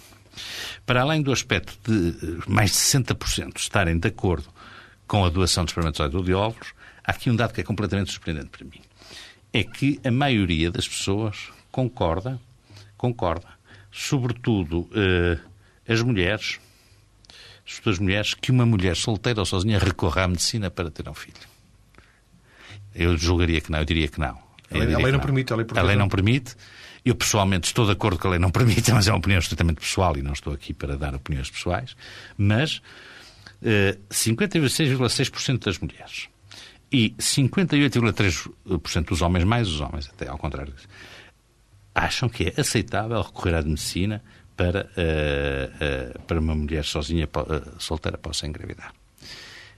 Para 0.85 1.01
além 1.01 1.21
do 1.21 1.31
aspecto 1.31 1.77
de 1.83 2.09
eh, 2.09 2.37
mais 2.47 2.71
de 2.71 2.77
60% 2.77 3.57
estarem 3.57 3.97
de 3.97 4.07
acordo 4.07 4.47
com 5.07 5.25
a 5.25 5.29
doação 5.29 5.65
de 5.65 5.71
espermatozoides 5.71 6.15
ou 6.15 6.23
de 6.23 6.33
óvulos, 6.33 6.73
há 7.03 7.11
aqui 7.11 7.29
um 7.29 7.35
dado 7.35 7.53
que 7.53 7.61
é 7.61 7.63
completamente 7.63 8.11
surpreendente 8.11 8.49
para 8.49 8.63
mim. 8.63 8.81
É 9.51 9.63
que 9.63 9.99
a 10.05 10.11
maioria 10.11 10.69
das 10.69 10.87
pessoas 10.87 11.49
concorda, 11.71 12.39
concorda, 12.95 13.47
sobretudo 13.91 14.87
eh, 14.93 15.39
as 15.89 16.01
mulheres, 16.01 16.59
as 17.85 17.99
mulheres, 17.99 18.33
que 18.35 18.51
uma 18.51 18.65
mulher 18.65 18.95
solteira 18.95 19.39
ou 19.39 19.45
sozinha 19.45 19.79
recorra 19.79 20.23
à 20.23 20.27
medicina 20.27 20.69
para 20.69 20.91
ter 20.91 21.09
um 21.09 21.13
filho. 21.13 21.35
Eu 22.93 23.17
julgaria 23.17 23.59
que 23.59 23.71
não, 23.71 23.79
eu 23.79 23.85
diria 23.85 24.07
que 24.07 24.19
não. 24.19 24.37
A 24.71 24.77
lei, 24.77 24.93
a 24.93 24.97
lei 24.99 25.11
não, 25.11 25.19
permite. 25.19 25.51
A 25.51 25.55
lei, 25.55 25.65
a 25.75 25.81
lei 25.81 25.95
não 25.95 26.07
permite. 26.07 26.55
Eu, 27.03 27.15
pessoalmente, 27.15 27.67
estou 27.67 27.85
de 27.85 27.91
acordo 27.91 28.19
que 28.19 28.27
a 28.27 28.29
lei 28.29 28.39
não 28.39 28.51
permite, 28.51 28.91
mas 28.91 29.07
é 29.07 29.11
uma 29.11 29.17
opinião 29.17 29.39
estritamente 29.39 29.81
pessoal 29.81 30.15
e 30.15 30.21
não 30.21 30.33
estou 30.33 30.53
aqui 30.53 30.73
para 30.73 30.95
dar 30.95 31.15
opiniões 31.15 31.49
pessoais. 31.49 31.95
Mas 32.37 32.81
eh, 33.63 33.97
56,6% 34.09 35.65
das 35.65 35.79
mulheres 35.79 36.29
e 36.91 37.11
58,3% 37.11 39.05
dos 39.05 39.21
homens, 39.21 39.43
mais 39.43 39.67
os 39.67 39.81
homens, 39.81 40.09
até 40.09 40.27
ao 40.27 40.37
contrário, 40.37 40.73
acham 41.93 42.29
que 42.29 42.45
é 42.45 42.61
aceitável 42.61 43.21
recorrer 43.21 43.55
à 43.55 43.61
medicina 43.61 44.23
para, 44.59 44.89
uh, 44.97 46.17
uh, 46.17 46.21
para 46.23 46.37
uma 46.37 46.53
mulher 46.53 46.83
sozinha, 46.83 47.25
uh, 47.25 47.81
solteira, 47.81 48.17
possa 48.17 48.45
engravidar. 48.45 48.93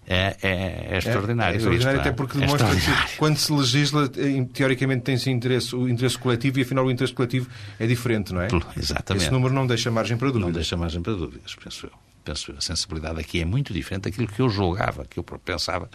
É, 0.08 0.36
é, 0.41 0.88
é 0.94 0.98
extraordinário. 0.98 1.52
É, 1.52 1.54
é 1.54 1.58
extraordinário 1.58 2.00
até 2.00 2.12
porque 2.12 2.38
é 2.38 2.41
demonstra 2.41 2.67
que 2.76 3.17
quando 3.17 3.38
se 3.38 3.54
legisla, 3.54 4.10
teoricamente 4.52 5.04
tem-se 5.04 5.30
interesse, 5.30 5.76
o 5.76 5.88
interesse 5.88 6.17
coletivo 6.17 6.58
e 6.58 6.63
afinal 6.63 6.84
o 6.84 6.89
interesse 6.91 7.13
coletivo 7.13 7.48
é 7.80 7.86
diferente, 7.86 8.34
não 8.34 8.41
é? 8.41 8.48
Exatamente. 8.76 9.24
Esse 9.24 9.32
número 9.32 9.54
não 9.54 9.67
deixa 9.67 9.91
margem 9.91 10.17
para 10.17 10.30
dúvidas. 10.30 10.48
Não 10.48 10.52
deixa 10.52 10.76
margem 10.76 11.02
para 11.04 11.13
dúvidas, 11.13 11.56
penso 11.63 11.86
eu. 11.86 11.91
Penso 12.26 12.52
eu. 12.52 12.58
A 12.58 12.62
sensibilidade 12.62 13.20
aqui 13.20 13.39
é 13.39 13.46
muito 13.46 13.72
diferente 13.72 14.06
daquilo 14.06 14.28
que 14.28 14.41
eu 14.41 14.50
julgava, 14.50 15.06
que 15.06 15.20
eu 15.20 15.24
pensava 15.24 15.88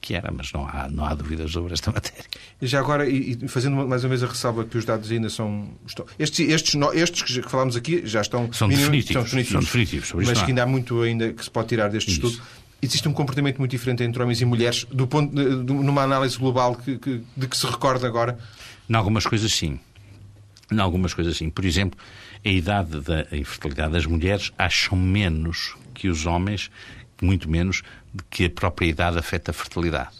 que 0.00 0.14
era, 0.14 0.32
mas 0.32 0.52
não 0.52 0.66
há, 0.66 0.88
não 0.88 1.04
há 1.04 1.14
dúvidas 1.14 1.52
sobre 1.52 1.72
esta 1.72 1.90
matéria. 1.92 2.24
E 2.60 2.66
já 2.66 2.80
agora, 2.80 3.08
e, 3.08 3.38
e 3.42 3.48
fazendo 3.48 3.76
mais 3.86 4.02
uma 4.02 4.08
vez 4.08 4.22
a 4.22 4.26
ressalva 4.26 4.64
que 4.64 4.78
os 4.78 4.84
dados 4.84 5.10
ainda 5.10 5.28
são. 5.28 5.68
Estão, 5.86 6.06
estes, 6.18 6.48
estes, 6.48 6.74
estes 6.94 7.38
que 7.38 7.50
falámos 7.50 7.76
aqui 7.76 8.02
já 8.06 8.20
estão. 8.20 8.52
São 8.52 8.68
definitivos. 8.68 9.12
São 9.12 9.22
definitivos, 9.22 9.50
são 9.50 9.60
definitivos 9.60 10.12
mas 10.28 10.42
que 10.42 10.50
ainda 10.50 10.62
há 10.62 10.66
muito 10.66 11.02
ainda 11.02 11.32
que 11.32 11.44
se 11.44 11.50
pode 11.50 11.68
tirar 11.68 11.88
deste 11.88 12.10
Isso. 12.10 12.26
estudo. 12.26 12.42
Existe 12.82 13.06
um 13.06 13.12
comportamento 13.12 13.58
muito 13.58 13.70
diferente 13.70 14.02
entre 14.02 14.22
homens 14.22 14.40
e 14.40 14.44
mulheres, 14.46 14.86
do 14.90 15.06
ponto, 15.06 15.34
de, 15.34 15.64
de, 15.64 15.72
numa 15.72 16.02
análise 16.02 16.38
global 16.38 16.74
que, 16.74 16.96
que, 16.96 17.22
de 17.36 17.46
que 17.46 17.54
se 17.54 17.66
recorda 17.66 18.06
agora? 18.06 18.38
Em 18.88 18.94
algumas 18.94 19.26
coisas, 19.26 19.52
sim. 19.52 19.78
Em 20.72 20.78
algumas 20.78 21.12
coisas, 21.12 21.36
sim. 21.36 21.50
Por 21.50 21.66
exemplo, 21.66 22.00
a 22.42 22.48
idade 22.48 23.00
da 23.00 23.26
infertilidade 23.32 23.92
das 23.92 24.06
mulheres 24.06 24.50
acham 24.56 24.96
menos 24.96 25.74
que 25.92 26.08
os 26.08 26.24
homens 26.24 26.70
muito 27.24 27.48
menos 27.48 27.82
de 28.12 28.22
que 28.30 28.44
a 28.46 28.50
própria 28.50 28.86
idade 28.86 29.18
afeta 29.18 29.50
a 29.50 29.54
fertilidade. 29.54 30.16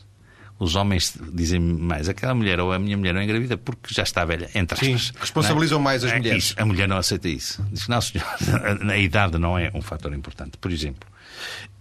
os 0.58 0.76
homens 0.76 1.16
dizem 1.32 1.58
mais 1.58 2.08
aquela 2.08 2.34
mulher 2.34 2.60
ou 2.60 2.72
a 2.72 2.78
minha 2.78 2.96
mulher 2.96 3.14
não 3.14 3.22
engravida 3.22 3.56
porque 3.56 3.94
já 3.94 4.02
está 4.02 4.24
velha, 4.24 4.50
entre 4.54 4.74
aspas. 4.74 5.06
Sim, 5.06 5.12
responsabilizam 5.18 5.78
é? 5.80 5.82
mais 5.82 6.04
as 6.04 6.12
é 6.12 6.18
mulheres. 6.18 6.44
Isso, 6.44 6.54
a 6.58 6.66
mulher 6.66 6.86
não 6.86 6.98
aceita 6.98 7.28
isso. 7.28 7.64
Diz 7.72 7.88
não, 7.88 8.00
senhor, 8.00 8.26
a 8.90 8.98
idade 8.98 9.38
não 9.38 9.58
é 9.58 9.70
um 9.74 9.80
fator 9.80 10.12
importante. 10.12 10.58
Por 10.58 10.70
exemplo, 10.70 11.08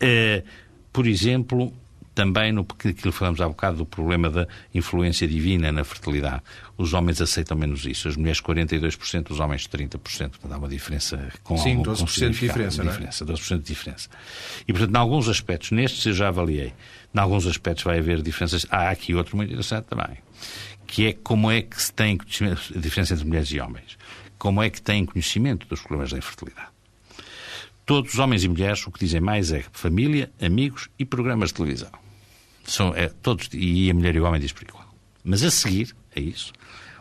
uh, 0.02 0.48
por 0.94 1.06
exemplo, 1.06 1.74
também 2.20 2.52
no 2.52 2.66
que 2.66 3.12
falamos 3.14 3.40
há 3.40 3.48
bocado 3.48 3.78
do 3.78 3.86
problema 3.86 4.30
da 4.30 4.46
influência 4.76 5.26
divina 5.26 5.72
na 5.72 5.86
fertilidade. 5.86 6.42
Os 6.78 6.94
homens 6.94 7.22
aceitam 7.22 7.58
menos 7.58 7.86
isso. 7.86 8.10
As 8.10 8.18
mulheres 8.18 8.42
42%, 8.42 9.32
os 9.32 9.40
homens 9.40 9.66
30%. 9.70 9.92
Portanto, 10.00 10.52
há 10.52 10.58
uma 10.58 10.68
diferença 10.68 11.32
com 11.46 11.58
Sim, 11.58 11.78
algum, 11.78 11.94
12% 11.94 12.30
de 12.32 12.40
diferença, 12.42 12.84
não 12.84 12.90
é? 12.90 12.94
diferença, 12.94 13.26
12% 13.26 13.58
de 13.60 13.64
diferença. 13.64 14.10
E, 14.68 14.74
portanto, 14.74 14.94
em 14.94 14.98
alguns 14.98 15.30
aspectos, 15.30 15.72
nestes 15.72 16.06
eu 16.08 16.14
já 16.14 16.28
avaliei, 16.28 16.74
em 17.16 17.20
alguns 17.20 17.48
aspectos 17.48 17.86
vai 17.86 18.00
haver 18.00 18.22
diferenças. 18.22 18.66
Há 18.70 18.90
aqui 18.90 19.16
outro 19.16 19.38
muito 19.38 19.52
interessante 19.52 19.86
também, 19.86 20.18
que 20.86 21.08
é 21.08 21.14
como 21.14 21.50
é 21.50 21.62
que 21.62 21.82
se 21.82 21.94
tem 21.94 22.18
a 22.18 22.80
diferença 22.80 23.14
entre 23.14 23.26
mulheres 23.26 23.50
e 23.50 23.62
homens. 23.62 23.98
Como 24.38 24.62
é 24.62 24.70
que 24.70 24.82
têm 24.82 25.06
conhecimento 25.06 25.66
dos 25.68 25.80
problemas 25.80 26.12
da 26.12 26.18
infertilidade. 26.18 26.68
Todos 27.86 28.14
os 28.14 28.20
homens 28.20 28.44
e 28.44 28.50
mulheres 28.50 28.86
o 28.86 28.92
que 28.92 29.00
dizem 29.00 29.22
mais 29.22 29.54
é 29.54 29.64
família, 29.72 30.30
amigos 30.42 30.90
e 31.00 31.06
programas 31.06 31.50
de 31.52 31.56
televisão. 31.56 32.09
São, 32.70 32.94
é, 32.96 33.08
todos, 33.08 33.50
e 33.54 33.90
a 33.90 33.94
mulher 33.94 34.16
e 34.16 34.20
o 34.20 34.26
homem 34.26 34.40
diz 34.40 34.52
por 34.52 34.64
igual. 34.64 34.86
Mas 35.24 35.44
a 35.44 35.50
seguir 35.50 35.96
a 36.16 36.20
isso, 36.20 36.54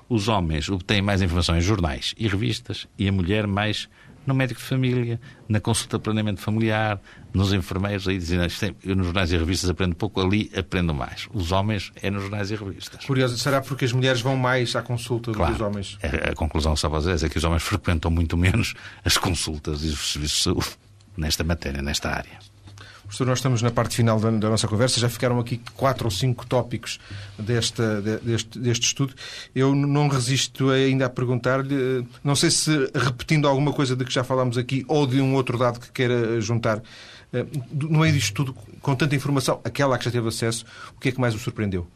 os 0.09 0.29
homens 0.29 0.69
obtêm 0.69 1.03
mais 1.03 1.21
informação 1.21 1.57
em 1.57 1.61
jornais 1.61 2.15
e 2.17 2.27
revistas 2.27 2.89
e 2.99 3.07
a 3.09 3.13
mulher 3.13 3.47
mais 3.47 3.89
no 4.27 4.35
médico 4.35 4.61
de 4.61 4.67
família, 4.67 5.19
na 5.49 5.59
consulta 5.59 5.97
de 5.97 6.05
planeamento 6.05 6.41
familiar, 6.41 7.01
nos 7.33 7.53
enfermeiros. 7.53 8.07
Aí 8.07 8.19
dizem, 8.19 8.39
eu 8.85 8.95
nos 8.95 9.07
jornais 9.07 9.33
e 9.33 9.39
revistas 9.39 9.71
aprendo 9.71 9.95
pouco, 9.95 10.21
ali 10.21 10.51
aprendo 10.55 10.93
mais. 10.95 11.29
Os 11.33 11.51
homens 11.51 11.91
é 12.03 12.11
nos 12.11 12.23
jornais 12.23 12.51
e 12.51 12.57
revistas. 12.57 13.05
Curioso, 13.07 13.39
será 13.39 13.63
porque 13.63 13.87
as 13.87 13.93
mulheres 13.93 14.21
vão 14.21 14.37
mais 14.37 14.77
à 14.77 14.83
consulta 14.83 15.33
claro, 15.33 15.53
do 15.53 15.57
que 15.57 15.63
os 15.63 15.67
homens? 15.67 15.99
A, 16.03 16.31
a 16.31 16.35
conclusão 16.35 16.75
dizer 16.75 17.25
é 17.25 17.29
que 17.29 17.39
os 17.39 17.45
homens 17.45 17.63
frequentam 17.63 18.11
muito 18.11 18.37
menos 18.37 18.75
as 19.03 19.17
consultas 19.17 19.83
e 19.83 19.89
os 19.89 20.13
serviços 20.13 20.37
de 20.37 20.43
saúde 20.45 20.69
nesta 21.17 21.43
matéria, 21.43 21.81
nesta 21.81 22.11
área. 22.11 22.39
Professor, 23.09 23.27
nós 23.27 23.39
estamos 23.39 23.63
na 23.63 23.71
parte 23.71 23.97
final 23.97 24.21
da, 24.21 24.31
da, 24.31 24.51
nossa 24.51 24.69
conversa. 24.69 25.01
Já 25.01 25.09
ficaram 25.09 25.41
aqui 25.41 25.59
quatro 25.75 26.05
ou 26.05 26.11
cinco 26.11 26.47
tópicos 26.47 27.01
desta, 27.39 28.03
deste, 28.03 28.59
deste 28.59 28.85
estudo. 28.85 29.15
Eu 29.55 29.75
não 29.75 30.09
resisto 30.09 30.69
ainda 30.69 31.07
a 31.07 31.09
perguntar-lhe, 31.09 32.07
não 32.23 32.37
sei 32.37 32.51
se 32.51 32.71
repetindo 32.95 33.49
alguma 33.49 33.73
coisa 33.73 33.97
de 33.97 34.05
que 34.05 34.13
já 34.13 34.23
falámos 34.23 34.59
aqui 34.59 34.85
ou 34.87 35.07
de 35.07 35.23
um 35.23 35.35
outro 35.35 35.57
dado 35.57 35.81
que 35.81 35.91
queira 35.91 36.39
juntar, 36.43 36.83
eh, 37.33 37.47
no 37.73 38.01
meio 38.01 38.13
disto 38.13 38.35
tudo, 38.35 38.55
com 38.83 38.95
tanta 38.95 39.17
informação, 39.17 39.59
aquela 39.65 39.97
a 39.97 39.99
que 39.99 40.05
já 40.05 40.11
teve 40.11 40.29
acesso, 40.29 40.67
o 40.95 41.01
que 41.01 41.09
é 41.09 41.13
que 41.13 41.19
mais 41.19 41.35
o 41.35 41.39
surpreendeu? 41.39 41.87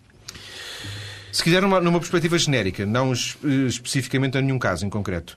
Se 1.30 1.42
quiser, 1.42 1.60
numa, 1.60 1.78
numa 1.78 1.98
perspectiva 1.98 2.38
genérica, 2.38 2.86
não 2.86 3.12
especificamente 3.12 4.38
a 4.38 4.40
nenhum 4.40 4.58
caso 4.58 4.86
em 4.86 4.90
concreto. 4.90 5.36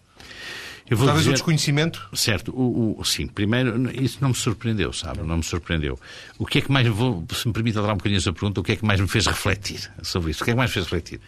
Talvez 0.88 1.18
dizer... 1.18 1.30
o 1.30 1.34
desconhecimento? 1.34 2.10
Certo. 2.14 2.52
O, 2.52 3.00
o, 3.00 3.04
sim, 3.04 3.26
primeiro, 3.26 3.92
isso 4.00 4.20
não 4.22 4.30
me 4.30 4.36
surpreendeu, 4.36 4.94
sabe? 4.94 5.22
Não 5.24 5.38
me 5.38 5.44
surpreendeu. 5.44 6.00
O 6.38 6.46
que 6.46 6.60
é 6.60 6.62
que 6.62 6.72
mais, 6.72 6.88
vou, 6.88 7.26
se 7.34 7.48
me 7.48 7.54
permite 7.54 7.78
alterar 7.78 7.96
um 7.96 7.98
bocadinho 7.98 8.20
essa 8.20 8.32
pergunta, 8.32 8.62
o 8.62 8.64
que 8.64 8.74
é 8.74 8.76
que 8.76 8.86
mais 8.86 9.00
me 9.00 9.08
fez 9.08 9.26
refletir 9.26 9.92
sobre 10.04 10.32
isso? 10.32 10.44
O 10.44 10.46
que 10.46 10.52
é 10.52 10.54
que 10.54 10.58
mais 10.58 10.70
me 10.70 10.74
fez 10.74 10.86
refletir? 10.86 11.20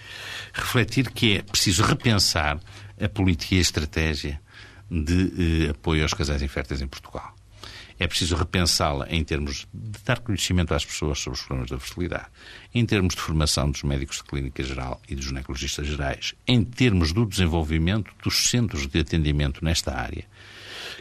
Refletir 0.54 1.10
que 1.10 1.38
é 1.38 1.41
preciso 1.41 1.84
repensar 1.84 2.60
a 3.02 3.10
política 3.10 3.56
e 3.56 3.58
a 3.58 3.62
estratégia 3.62 4.39
de 4.89 5.65
eh, 5.65 5.70
apoio 5.72 6.04
aos 6.04 6.13
casais 6.13 6.41
inférteis 6.41 6.82
em 6.82 6.88
Portugal 6.88 7.37
é 8.00 8.08
preciso 8.08 8.36
repensá-la 8.36 9.08
em 9.10 9.24
termos 9.24 9.68
de 9.74 10.00
dar 10.04 10.20
conhecimento 10.20 10.74
às 10.74 10.86
pessoas 10.86 11.20
sobre 11.20 11.40
os 11.40 11.46
problemas 11.46 11.72
da 11.72 11.80
fertilidade, 11.80 12.28
em 12.74 12.86
termos 12.86 13.16
de 13.16 13.22
formação 13.22 13.72
dos 13.72 13.84
médicos 13.84 14.18
de 14.18 14.24
clínica 14.24 14.64
geral 14.64 15.02
e 15.10 15.16
dos 15.16 15.26
ginecologistas 15.26 15.88
gerais, 15.88 16.36
em 16.48 16.64
termos 16.64 17.12
do 17.12 17.26
desenvolvimento 17.26 18.12
dos 18.24 18.50
centros 18.50 18.88
de 18.88 19.00
atendimento 19.00 19.64
nesta 19.64 19.94
área, 19.94 20.26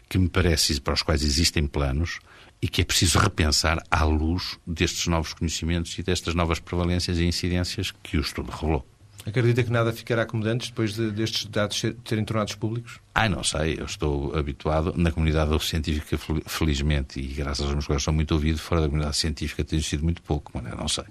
que 0.08 0.18
me 0.18 0.28
parece 0.28 0.80
para 0.80 0.94
os 0.94 1.02
quais 1.02 1.22
existem 1.22 1.66
planos 1.66 2.18
e 2.60 2.68
que 2.68 2.80
é 2.80 2.84
preciso 2.84 3.18
repensar 3.18 3.82
à 3.90 4.04
luz 4.04 4.58
destes 4.66 5.06
novos 5.06 5.34
conhecimentos 5.34 5.98
e 5.98 6.02
destas 6.02 6.34
novas 6.34 6.58
prevalências 6.58 7.18
e 7.18 7.24
incidências 7.24 7.92
que 8.02 8.16
o 8.16 8.20
estudo 8.20 8.50
revelou. 8.50 8.95
Acredita 9.26 9.64
que 9.64 9.70
nada 9.70 9.92
ficará 9.92 10.24
como 10.24 10.46
antes 10.46 10.68
depois 10.68 10.94
de, 10.94 11.10
destes 11.10 11.46
dados 11.46 11.82
serem 12.04 12.24
tornados 12.24 12.54
públicos? 12.54 13.00
Ah, 13.12 13.28
não 13.28 13.42
sei. 13.42 13.76
Eu 13.78 13.84
estou 13.84 14.36
habituado 14.36 14.94
na 14.96 15.10
comunidade 15.10 15.50
científica, 15.64 16.16
felizmente, 16.46 17.18
e 17.18 17.26
graças 17.26 17.64
aos 17.64 17.72
meus 17.72 17.86
colegas 17.86 18.04
sou 18.04 18.14
muito 18.14 18.32
ouvido, 18.32 18.58
fora 18.58 18.82
da 18.82 18.86
comunidade 18.86 19.16
científica 19.16 19.64
tenho 19.64 19.82
sido 19.82 20.04
muito 20.04 20.22
pouco, 20.22 20.52
mas 20.54 20.76
não 20.76 20.86
sei. 20.86 21.04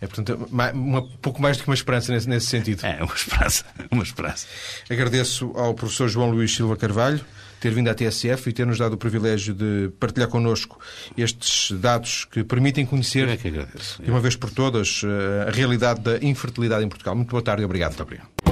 É, 0.00 0.06
portanto, 0.06 0.48
um 0.74 1.02
pouco 1.22 1.40
mais 1.40 1.56
do 1.56 1.62
que 1.62 1.70
uma 1.70 1.74
esperança 1.74 2.12
nesse, 2.12 2.28
nesse 2.28 2.46
sentido. 2.46 2.84
É, 2.84 3.02
uma 3.02 3.14
esperança. 3.14 3.64
Uma 3.90 4.02
esperança. 4.02 4.46
Agradeço 4.90 5.52
ao 5.54 5.74
professor 5.74 6.08
João 6.08 6.30
Luís 6.30 6.54
Silva 6.54 6.76
Carvalho 6.76 7.24
ter 7.60 7.72
vindo 7.72 7.88
à 7.88 7.94
TSF 7.94 8.50
e 8.50 8.52
ter-nos 8.52 8.78
dado 8.78 8.94
o 8.94 8.96
privilégio 8.96 9.54
de 9.54 9.90
partilhar 9.98 10.28
connosco 10.28 10.78
estes 11.16 11.72
dados 11.78 12.24
que 12.24 12.44
permitem 12.44 12.84
conhecer, 12.84 13.28
é 13.28 13.36
que 13.36 13.50
de 13.50 14.10
uma 14.10 14.20
vez 14.20 14.36
por 14.36 14.50
todas, 14.50 15.02
eh, 15.04 15.48
a 15.48 15.50
realidade 15.50 16.00
da 16.00 16.18
infertilidade 16.18 16.84
em 16.84 16.88
Portugal. 16.88 17.14
Muito 17.14 17.30
boa 17.30 17.42
tarde 17.42 17.62
e 17.62 17.64
obrigado. 17.64 17.90
Muito 17.90 18.02
obrigado. 18.02 18.45